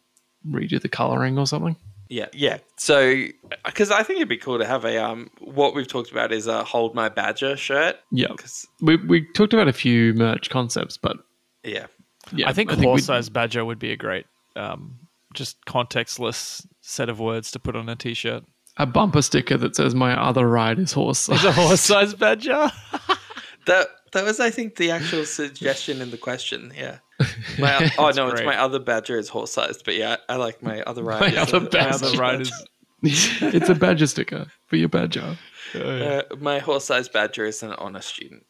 [0.48, 1.76] redo the coloring or something.
[2.08, 2.58] Yeah, yeah.
[2.78, 3.24] So,
[3.64, 6.46] because I think it'd be cool to have a um, what we've talked about is
[6.46, 7.96] a hold my badger shirt.
[8.12, 11.16] Yeah, 'Cause- we we talked about a few merch concepts, but
[11.64, 11.86] yeah,
[12.32, 12.48] yeah.
[12.48, 14.98] i think we'd- horse-sized badger would be a great um
[15.34, 18.42] just contextless set of words to put on a t-shirt
[18.78, 22.70] a bumper sticker that says "My other ride is horse." is a horse size badger
[23.66, 26.72] that that was I think the actual suggestion in the question.
[26.76, 26.98] Yeah.
[27.58, 30.82] My, oh no, it's my other badger is horse sized, but yeah, I like my
[30.82, 31.32] other ride.
[31.32, 32.04] My other a- badger.
[32.04, 32.52] other riders
[33.02, 35.36] it's a badger sticker for your badger.
[35.74, 38.46] Uh, my horse-sized badger is an honor student.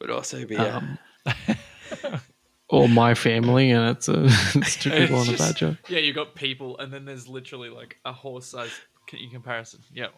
[0.00, 0.98] Would also be a, Um,
[2.68, 5.78] or my family, and it's a it's two people on a badger.
[5.88, 8.70] Yeah, you've got people, and then there's literally like a horse size
[9.14, 9.80] in comparison.
[9.92, 10.08] Yeah.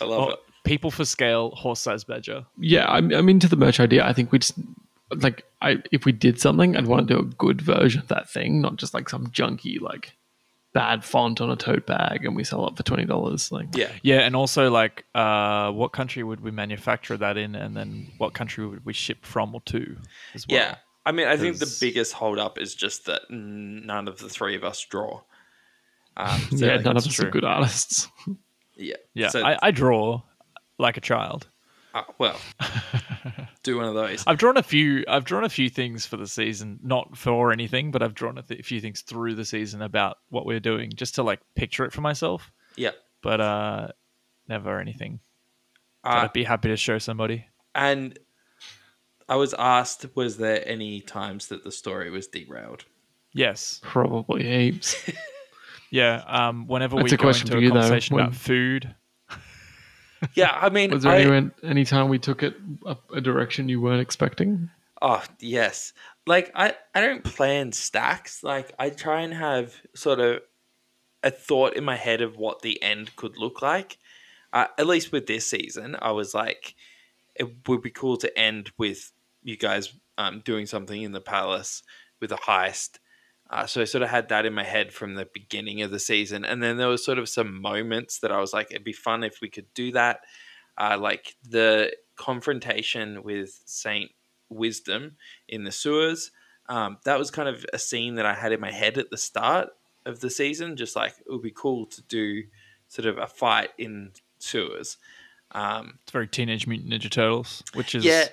[0.00, 0.38] I love it.
[0.64, 2.46] people for scale, horse size badger.
[2.58, 4.06] Yeah, I'm, I'm into the merch idea.
[4.06, 4.54] I think we just
[5.16, 8.28] like I if we did something, I'd want to do a good version of that
[8.28, 10.12] thing, not just like some junky like
[10.72, 13.52] bad font on a tote bag, and we sell it for twenty dollars.
[13.52, 17.76] Like, Yeah, Yeah, and also like, uh, what country would we manufacture that in, and
[17.76, 19.96] then what country would we ship from or to?
[20.34, 20.58] As well?
[20.58, 20.76] yeah.
[21.06, 24.56] I mean, I think the biggest hold up is just that none of the three
[24.56, 25.20] of us draw.
[26.16, 27.28] Um, so, yeah, none of that's us true.
[27.28, 28.08] are good artists.
[28.76, 29.28] yeah, yeah.
[29.28, 30.22] So, I, I draw
[30.78, 31.46] like a child.
[31.94, 32.38] uh, well,
[33.62, 34.24] do one of those.
[34.26, 35.04] I've drawn a few.
[35.08, 38.42] I've drawn a few things for the season, not for anything, but I've drawn a
[38.42, 41.92] th- few things through the season about what we're doing, just to like picture it
[41.92, 42.50] for myself.
[42.76, 42.90] Yeah,
[43.22, 43.88] But uh,
[44.48, 45.20] never anything.
[46.04, 47.46] uh, I'd be happy to show somebody.
[47.74, 48.18] and
[49.28, 52.84] I was asked, was there any times that the story was derailed?
[53.32, 53.80] Yes.
[53.82, 54.96] Probably heaps.
[55.94, 56.22] Yeah.
[56.26, 56.66] Um.
[56.66, 57.74] Whenever That's we a go question into for a you, though.
[57.80, 58.94] conversation When- about food,
[60.34, 62.54] Yeah, I mean, Was there I, any any time we took it
[62.86, 64.70] a, a direction you weren't expecting?
[65.02, 65.92] Oh yes.
[66.26, 68.42] Like I, I don't plan stacks.
[68.42, 70.40] Like I try and have sort of
[71.22, 73.98] a thought in my head of what the end could look like.
[74.52, 76.74] Uh, at least with this season, I was like,
[77.34, 81.82] it would be cool to end with you guys um, doing something in the palace
[82.20, 82.98] with a heist.
[83.50, 85.98] Uh, so I sort of had that in my head from the beginning of the
[85.98, 88.92] season, and then there was sort of some moments that I was like, it'd be
[88.92, 90.20] fun if we could do that,
[90.78, 94.10] uh, like the confrontation with Saint
[94.48, 95.16] Wisdom
[95.48, 96.30] in the sewers.
[96.68, 99.18] Um, that was kind of a scene that I had in my head at the
[99.18, 99.68] start
[100.06, 100.76] of the season.
[100.76, 102.44] Just like it would be cool to do
[102.88, 104.96] sort of a fight in sewers.
[105.52, 108.28] Um, it's very Teenage Mutant Ninja Turtles, which is yeah,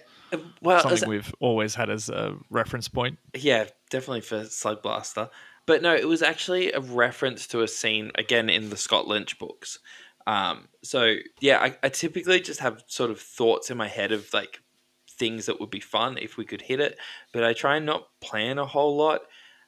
[0.62, 3.20] well, something we've always had as a reference point.
[3.36, 5.30] yeah, definitely for Slug Blaster.
[5.66, 9.38] But no, it was actually a reference to a scene again in the Scott Lynch
[9.38, 9.80] books.
[10.28, 14.34] Um, so yeah, I, I typically just have sort of thoughts in my head of
[14.34, 14.62] like
[15.10, 16.98] things that would be fun if we could hit it,
[17.32, 19.22] but I try and not plan a whole lot.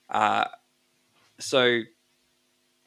[0.09, 0.45] Uh,
[1.39, 1.81] so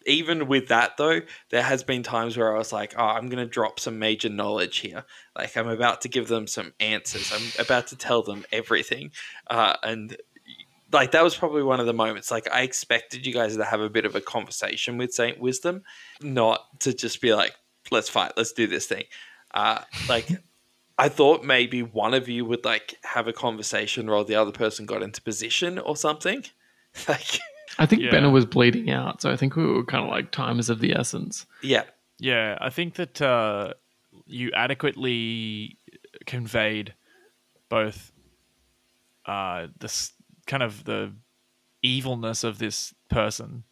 [0.06, 3.44] even with that though, there has been times where I was like, "Oh, I'm going
[3.44, 5.04] to drop some major knowledge here.
[5.36, 7.32] Like I'm about to give them some answers.
[7.32, 9.10] I'm about to tell them everything."
[9.48, 10.16] Uh, and
[10.92, 12.30] like that was probably one of the moments.
[12.30, 15.82] Like I expected you guys to have a bit of a conversation with Saint Wisdom,
[16.20, 17.54] not to just be like,
[17.90, 18.32] "Let's fight.
[18.36, 19.04] Let's do this thing."
[19.52, 20.28] Uh, like
[20.98, 24.86] I thought maybe one of you would like have a conversation while the other person
[24.86, 26.44] got into position or something.
[27.06, 27.40] Like,
[27.78, 28.10] I think Yeah.
[28.10, 30.80] Benna was bleeding out, so I think we were kind of like time is of
[30.80, 31.46] the essence.
[31.62, 31.84] yeah,
[32.18, 33.74] Yeah, I think that uh,
[34.26, 35.78] you adequately
[36.24, 36.94] conveyed
[37.68, 38.12] both
[39.26, 40.12] uh, this
[40.46, 41.12] kind of the
[41.82, 43.64] evilness of this person,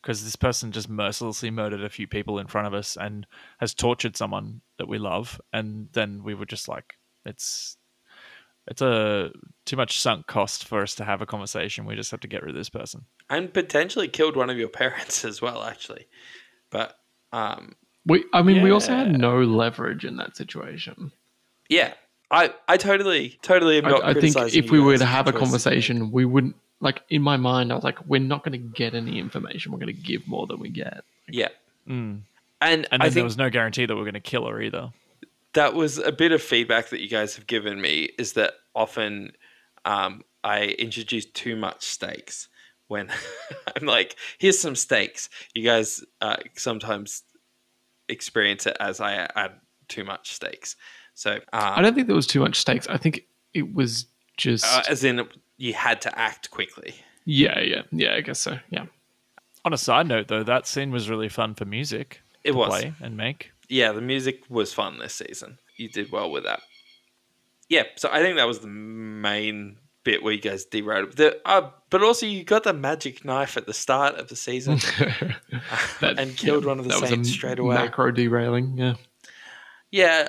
[0.00, 3.26] because this person just mercilessly murdered a few people in front of us and
[3.58, 6.94] has tortured someone that we love, and then we were just like,
[7.24, 7.77] it's
[8.70, 9.30] it's a
[9.64, 11.84] too much sunk cost for us to have a conversation.
[11.84, 13.04] We just have to get rid of this person.
[13.28, 16.06] and potentially killed one of your parents as well, actually.
[16.70, 16.96] But
[17.32, 17.74] um,
[18.06, 21.12] We, I mean, we also had no leverage in that situation.
[21.68, 21.94] yeah,
[22.30, 24.04] I I totally totally am not.
[24.04, 25.44] I, I think if we were to have a choices you made.
[25.46, 27.72] conversation, we wouldn't like in my mind.
[27.72, 29.72] I was like, we're not going to get any information.
[29.72, 31.04] We're going to give more than we get.
[31.28, 31.48] yeah,
[31.88, 32.20] Mm.
[32.60, 34.60] and, And I then there was no guarantee that we are going to kill her
[34.60, 34.90] either.
[35.58, 39.32] That was a bit of feedback that you guys have given me is that often
[39.84, 42.48] um, I introduce too much stakes
[42.86, 43.10] when
[43.76, 45.28] I'm like, here's some stakes.
[45.54, 47.24] You guys uh, sometimes
[48.08, 49.54] experience it as I add
[49.88, 50.76] too much stakes.
[51.14, 52.86] So, I um, don't think there was too much stakes.
[52.86, 54.06] I think it was
[54.36, 56.94] just uh, as in you had to act quickly.
[57.24, 58.14] yeah, yeah, yeah.
[58.14, 58.60] I guess so.
[58.70, 58.86] Yeah.
[59.64, 62.68] On a side note, though, that scene was really fun for music It to was.
[62.68, 63.50] play and make.
[63.68, 65.58] Yeah, the music was fun this season.
[65.76, 66.60] You did well with that.
[67.68, 71.12] Yeah, so I think that was the main bit where you guys derailed.
[71.16, 74.78] The, uh, but also you got the magic knife at the start of the season
[76.00, 77.76] That- and killed one of the that was a saints straight away.
[77.76, 78.78] Macro derailing.
[78.78, 78.94] Yeah.
[79.90, 80.28] Yeah,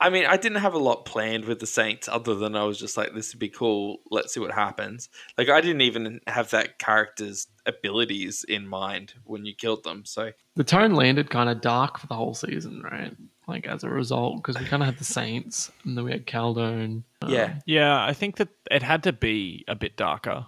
[0.00, 2.78] I mean, I didn't have a lot planned with the saints other than I was
[2.78, 3.98] just like, this would be cool.
[4.10, 5.08] Let's see what happens.
[5.36, 10.04] Like I didn't even have that character's abilities in mind when you killed them.
[10.04, 13.14] So The tone landed kind of dark for the whole season, right?
[13.46, 16.26] Like as a result, because we kind of had the Saints, and then we had
[16.26, 17.02] Caldone.
[17.22, 20.46] um, yeah, Yeah, I think that it had to be a bit darker.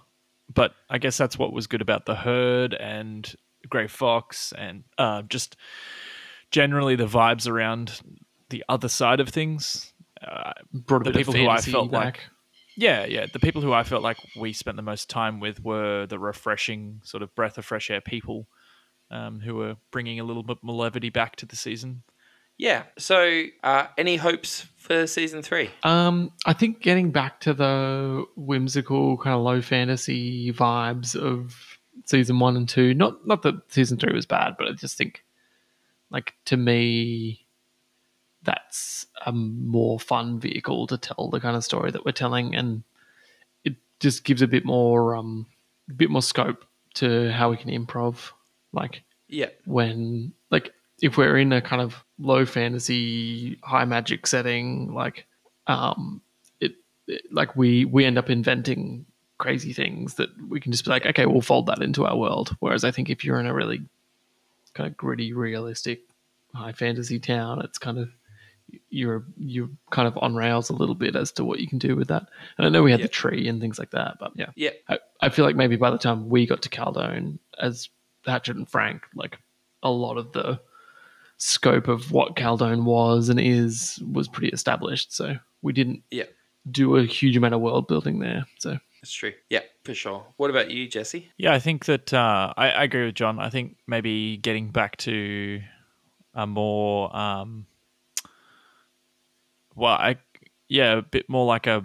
[0.53, 3.33] But I guess that's what was good about the herd and
[3.69, 5.55] Grey Fox and uh, just
[6.51, 8.01] generally the vibes around
[8.49, 9.93] the other side of things.
[10.21, 12.03] Uh, Brought a The bit people of who I felt back.
[12.03, 12.29] like-
[12.75, 16.05] yeah, yeah, the people who I felt like we spent the most time with were
[16.05, 18.47] the refreshing sort of breath of fresh air people
[19.09, 22.03] um, who were bringing a little bit more levity back to the season.
[22.57, 22.83] Yeah.
[22.97, 25.69] So, uh, any hopes for season three?
[25.83, 32.39] Um, I think getting back to the whimsical kind of low fantasy vibes of season
[32.39, 32.93] one and two.
[32.93, 35.23] Not not that season three was bad, but I just think,
[36.09, 37.40] like to me,
[38.43, 42.83] that's a more fun vehicle to tell the kind of story that we're telling, and
[43.63, 45.45] it just gives a bit more um,
[45.89, 46.65] a bit more scope
[46.95, 48.31] to how we can improv.
[48.73, 49.49] Like Yeah.
[49.65, 55.25] when like if we're in a kind of low fantasy high magic setting like
[55.67, 56.21] um
[56.59, 56.73] it,
[57.07, 59.05] it like we we end up inventing
[59.39, 62.55] crazy things that we can just be like okay we'll fold that into our world
[62.59, 63.81] whereas i think if you're in a really
[64.75, 66.01] kind of gritty realistic
[66.53, 68.09] high fantasy town it's kind of
[68.89, 71.95] you're you're kind of on rails a little bit as to what you can do
[71.95, 72.23] with that
[72.57, 73.05] and i know we had Yeah.
[73.07, 74.71] the tree and things like that but yeah Yeah.
[74.89, 77.89] I, I feel like maybe by the time we got to Caldone as
[78.25, 79.39] Hatchet and Frank, like
[79.83, 80.59] a lot of the
[81.37, 85.13] scope of what Caldone was and is was pretty established.
[85.15, 86.25] So we didn't Yeah.
[86.69, 88.45] do a huge amount of world building there.
[88.59, 89.33] So That's true.
[89.49, 90.25] Yeah, for sure.
[90.37, 91.31] What about you, Jesse?
[91.37, 93.39] Yeah, I think that uh, I, I agree with John.
[93.39, 95.61] I think maybe getting back to
[96.35, 97.65] a more, um,
[99.81, 100.17] well, I
[100.69, 101.83] yeah, a bit more like a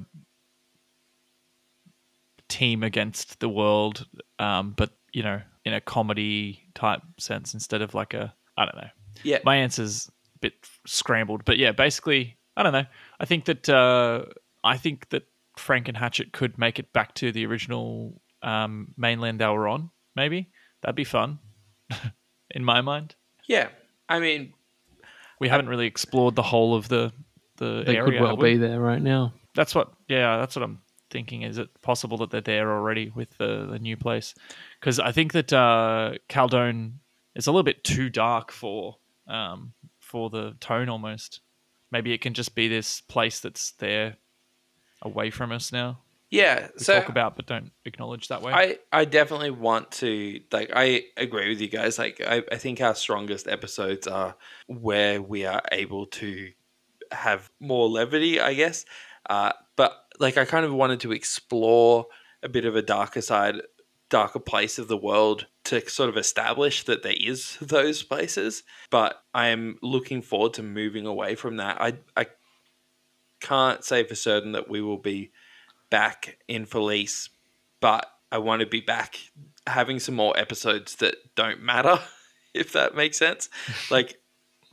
[2.48, 4.06] team against the world,
[4.38, 8.76] um, but you know, in a comedy type sense instead of like a I don't
[8.76, 8.90] know.
[9.24, 9.38] Yeah.
[9.44, 10.52] My answer's a bit
[10.86, 12.84] scrambled, but yeah, basically, I don't know.
[13.18, 14.26] I think that uh,
[14.62, 15.24] I think that
[15.56, 19.90] Frank and Hatchet could make it back to the original um, mainland they were on.
[20.14, 20.50] Maybe
[20.82, 21.38] that'd be fun,
[22.50, 23.14] in my mind.
[23.48, 23.68] Yeah.
[24.06, 24.52] I mean,
[25.40, 27.12] We haven't really explored the whole of the
[27.56, 28.18] the they area.
[28.18, 29.32] could well be there right now.
[29.54, 29.92] That's what.
[30.08, 30.80] Yeah, that's what I'm
[31.10, 31.42] thinking.
[31.42, 34.34] Is it possible that they're there already with the, the new place?
[34.80, 36.94] Because I think that uh, Caldone
[37.34, 38.96] is a little bit too dark for
[39.28, 41.40] um, for the tone almost.
[41.92, 44.16] Maybe it can just be this place that's there
[45.02, 46.00] away from us now.
[46.30, 46.68] yeah.
[46.74, 48.52] We so talk about but don't acknowledge that way.
[48.52, 51.98] I, I definitely want to like I agree with you guys.
[51.98, 54.34] Like I, I think our strongest episodes are
[54.66, 56.50] where we are able to
[57.16, 58.84] have more levity, I guess.
[59.28, 62.06] Uh, but like I kind of wanted to explore
[62.42, 63.56] a bit of a darker side,
[64.08, 68.62] darker place of the world to sort of establish that there is those places.
[68.90, 71.80] But I am looking forward to moving away from that.
[71.80, 72.26] I I
[73.40, 75.32] can't say for certain that we will be
[75.90, 77.28] back in Felice,
[77.80, 79.18] but I want to be back
[79.66, 81.98] having some more episodes that don't matter,
[82.54, 83.48] if that makes sense.
[83.90, 84.20] like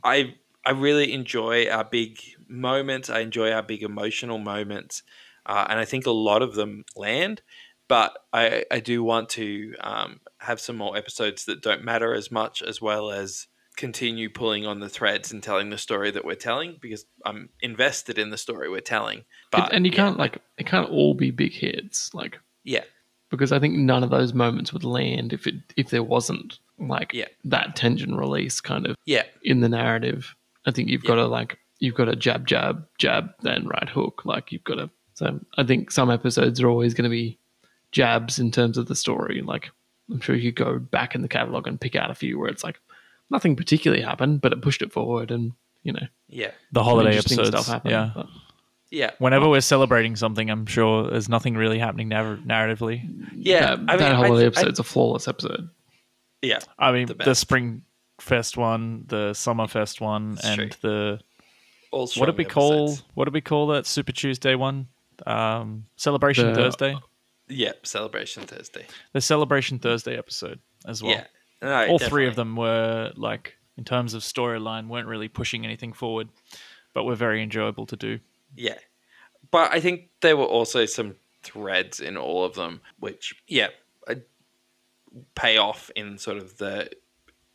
[0.02, 0.34] I
[0.66, 3.10] I really enjoy our big moments.
[3.10, 5.02] I enjoy our big emotional moments,
[5.46, 7.42] uh, and I think a lot of them land.
[7.86, 12.30] But I, I do want to um, have some more episodes that don't matter as
[12.30, 13.46] much, as well as
[13.76, 18.18] continue pulling on the threads and telling the story that we're telling because I'm invested
[18.18, 19.24] in the story we're telling.
[19.50, 22.14] But and you yeah, can't like it can't all be big hits.
[22.14, 22.84] Like yeah,
[23.30, 27.12] because I think none of those moments would land if it if there wasn't like
[27.12, 27.28] Yeah.
[27.44, 30.34] that tension release kind of yeah, in the narrative.
[30.66, 31.08] I think you've Yeah.
[31.08, 34.22] got to like you've got to jab jab jab then right hook.
[34.24, 34.90] Like you've got to.
[35.14, 37.38] So I think some episodes are always going to be
[37.92, 39.42] jabs in terms of the story.
[39.42, 39.70] Like
[40.10, 42.48] I'm sure you could go back in the catalog and pick out a few where
[42.48, 42.78] it's like
[43.30, 45.52] nothing particularly happened, but it pushed it forward, and
[45.82, 47.48] you know yeah, the holiday episodes.
[47.48, 47.92] stuff happened.
[47.92, 48.10] Yeah.
[48.14, 48.26] But
[48.90, 49.10] yeah.
[49.18, 53.02] Whenever we're celebrating something, I'm sure there's nothing really happening narr- narratively.
[53.34, 55.68] Yeah, that, I mean, that I- holiday I- episode's a flawless episode.
[56.42, 57.34] Yeah, I mean, The the.
[57.34, 57.82] Spring
[58.24, 60.70] Fest one, the Summer Fest one, It's and true.
[60.80, 61.20] the
[61.90, 63.04] all what strong did we call episodes.
[63.14, 64.88] what did we call that Super Tuesday one?
[65.26, 66.96] Um, Celebration The- Thursday.
[67.48, 68.86] Yeah, Celebration Thursday.
[69.12, 71.12] The Celebration Thursday episode as well.
[71.12, 71.24] yeah,
[71.60, 75.92] No, All three of them were like, in terms of storyline, weren't really pushing anything
[75.92, 76.30] forward,
[76.94, 78.18] but were very enjoyable to do.
[78.56, 78.78] Yeah,
[79.50, 83.68] but I think there were also some threads in all of them, which yeah,
[84.08, 84.14] uh,
[85.34, 86.90] pay off in sort of the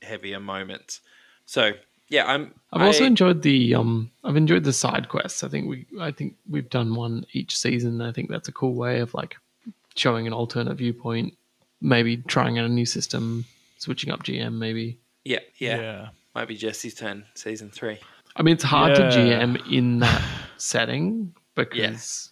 [0.02, 1.02] heavier moments.
[1.46, 1.72] So
[2.10, 2.54] yeah, I'm.
[2.74, 5.44] I've also I- enjoyed the um I've enjoyed the side quests.
[5.44, 8.02] I think we I think we've done one each season.
[8.02, 9.36] I think that's a cool way of like
[9.96, 11.36] showing an alternate viewpoint,
[11.82, 13.46] maybe trying out a new system,
[13.78, 14.98] switching up GM maybe.
[15.26, 16.08] yeah, yeah yeah.
[16.36, 18.00] might be Jesse's turn, season three.
[18.36, 19.10] I mean it's hard Yeah.
[19.10, 20.22] to GM in that
[20.58, 22.32] setting because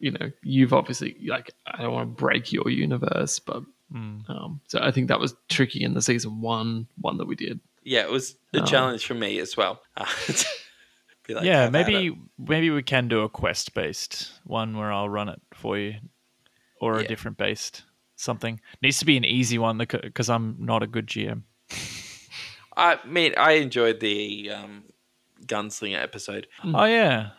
[0.00, 3.64] you know, you've obviously like I don't want to break your universe, but
[3.94, 4.28] Mm.
[4.28, 7.58] um so I think that was tricky in the season one one that we did.
[7.84, 8.64] yeah, it was a Oh.
[8.66, 9.80] challenge for me as well.
[9.96, 10.04] Uh,
[11.26, 14.76] be like, yeah, "Have at it." maybe maybe we can do a quest based one
[14.76, 15.94] where I'll run it for you,
[16.80, 17.84] or a different based
[18.16, 18.60] something.
[18.82, 21.42] Needs to be an easy one because I'm not a good GM.
[22.76, 24.84] I mean, I enjoyed the um,
[25.46, 26.46] gunslinger episode.
[26.64, 27.30] Oh yeah,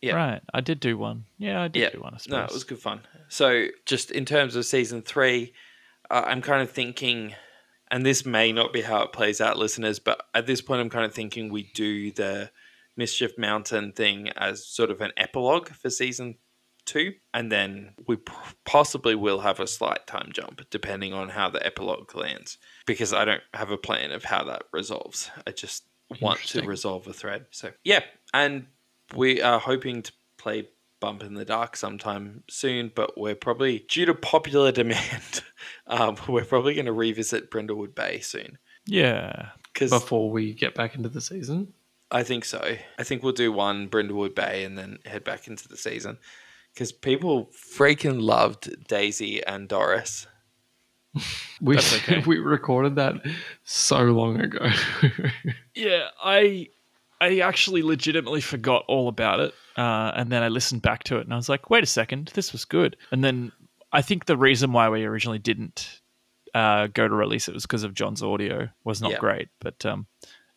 [0.00, 0.14] Yeah.
[0.14, 0.42] right.
[0.52, 1.26] I did do one.
[1.38, 2.14] Yeah, I did Yeah, do one.
[2.14, 2.36] I suppose.
[2.38, 3.00] No, it was good fun.
[3.28, 5.52] So, just in terms of season three,
[6.10, 7.34] uh, I'm kind of thinking,
[7.90, 10.90] and this may not be how it plays out, listeners, but at this point, I'm
[10.90, 12.50] kind of thinking we do the
[12.96, 16.36] Mischief Mountain thing as sort of an epilogue for season
[16.84, 18.32] two, and then we p-
[18.64, 23.24] possibly will have a slight time jump depending on how the epilogue lands, because I
[23.24, 25.30] don't have a plan of how that resolves.
[25.46, 25.84] I just
[26.20, 27.46] want to resolve a thread.
[27.50, 28.00] So, yeah,
[28.32, 28.66] and
[29.16, 30.68] we are hoping to play
[31.00, 35.42] Bump in the Dark sometime soon, but we're probably, due to popular demand,
[35.86, 38.58] um, we're probably going to revisit Brindlewood Bay soon.
[38.86, 39.50] Yeah.
[39.72, 41.72] Because before we get back into the season.
[42.10, 42.76] I think so.
[42.98, 46.18] I think we'll do one Brindlewood Bay and then head back into the season.
[46.72, 50.26] Because people freaking loved Daisy and Doris.
[51.60, 52.18] We That's okay.
[52.26, 53.14] we recorded that
[53.62, 54.68] so long ago.
[55.74, 56.68] Yeah, I
[57.20, 61.22] I actually legitimately forgot all about it, uh, and then I listened back to it,
[61.22, 63.52] and I was like, "Wait a second, this was good." And then
[63.94, 66.00] I think the reason why we originally didn't
[66.54, 69.18] uh, go to release it was because of John's audio was not Yeah.
[69.18, 70.06] great, but um,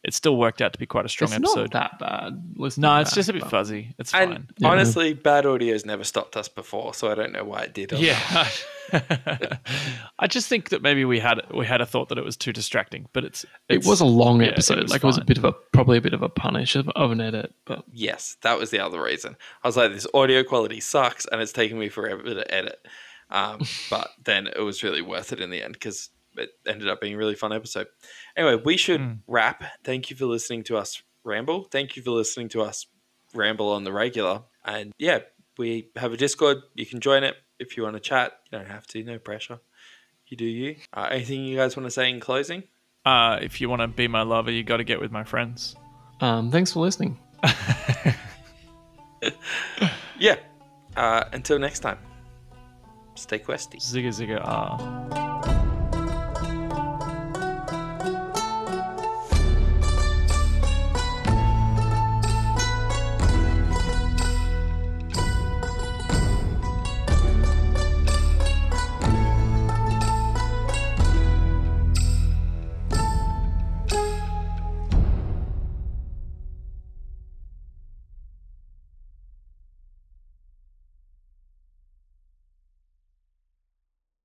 [0.03, 1.73] it still worked out to be quite a strong it's episode.
[1.73, 2.53] not that bad.
[2.55, 3.95] Listening no, it's back, just a bit but- fuzzy.
[3.99, 4.47] It's And fine.
[4.59, 4.67] Yeah.
[4.69, 7.93] honestly, bad audio's never stopped us before, so I don't know why it did.
[7.93, 8.03] or not.
[8.03, 8.47] Yeah.
[10.19, 12.53] I just think that maybe we had we had a thought that it was too
[12.53, 14.81] distracting, but it's, It was a long yeah, episode.
[14.81, 16.87] was like it was a bit of a probably a bit of a punish of,
[16.89, 19.35] of an edit, but Yes, that was the other reason.
[19.63, 22.79] I was like, this audio quality sucks, and it's taking me forever to edit.
[23.29, 27.01] Um, but then it was really worth it in the end because it ended up
[27.01, 27.87] being a really fun episode.
[28.35, 29.19] Anyway, we should Mm.
[29.27, 29.63] wrap.
[29.83, 31.63] Thank you for listening to us ramble.
[31.71, 32.85] Thank you for listening to us
[33.33, 34.43] ramble on the regular.
[34.63, 35.19] And yeah,
[35.57, 36.57] we have a Discord.
[36.75, 38.33] You can join it if you want to chat.
[38.51, 39.03] You don't have to.
[39.03, 39.59] No pressure.
[40.27, 40.75] You do you.
[40.93, 42.63] Uh, anything you guys want to say in closing?
[43.05, 45.75] uh, if you want to be my lover, you got to get with my friends.
[46.21, 47.17] um, thanks for listening.
[50.19, 50.35] Yeah.
[50.95, 51.97] Uh, until next time.
[53.17, 53.77] Stay questy.
[53.79, 55.26] Zigga zigga ah.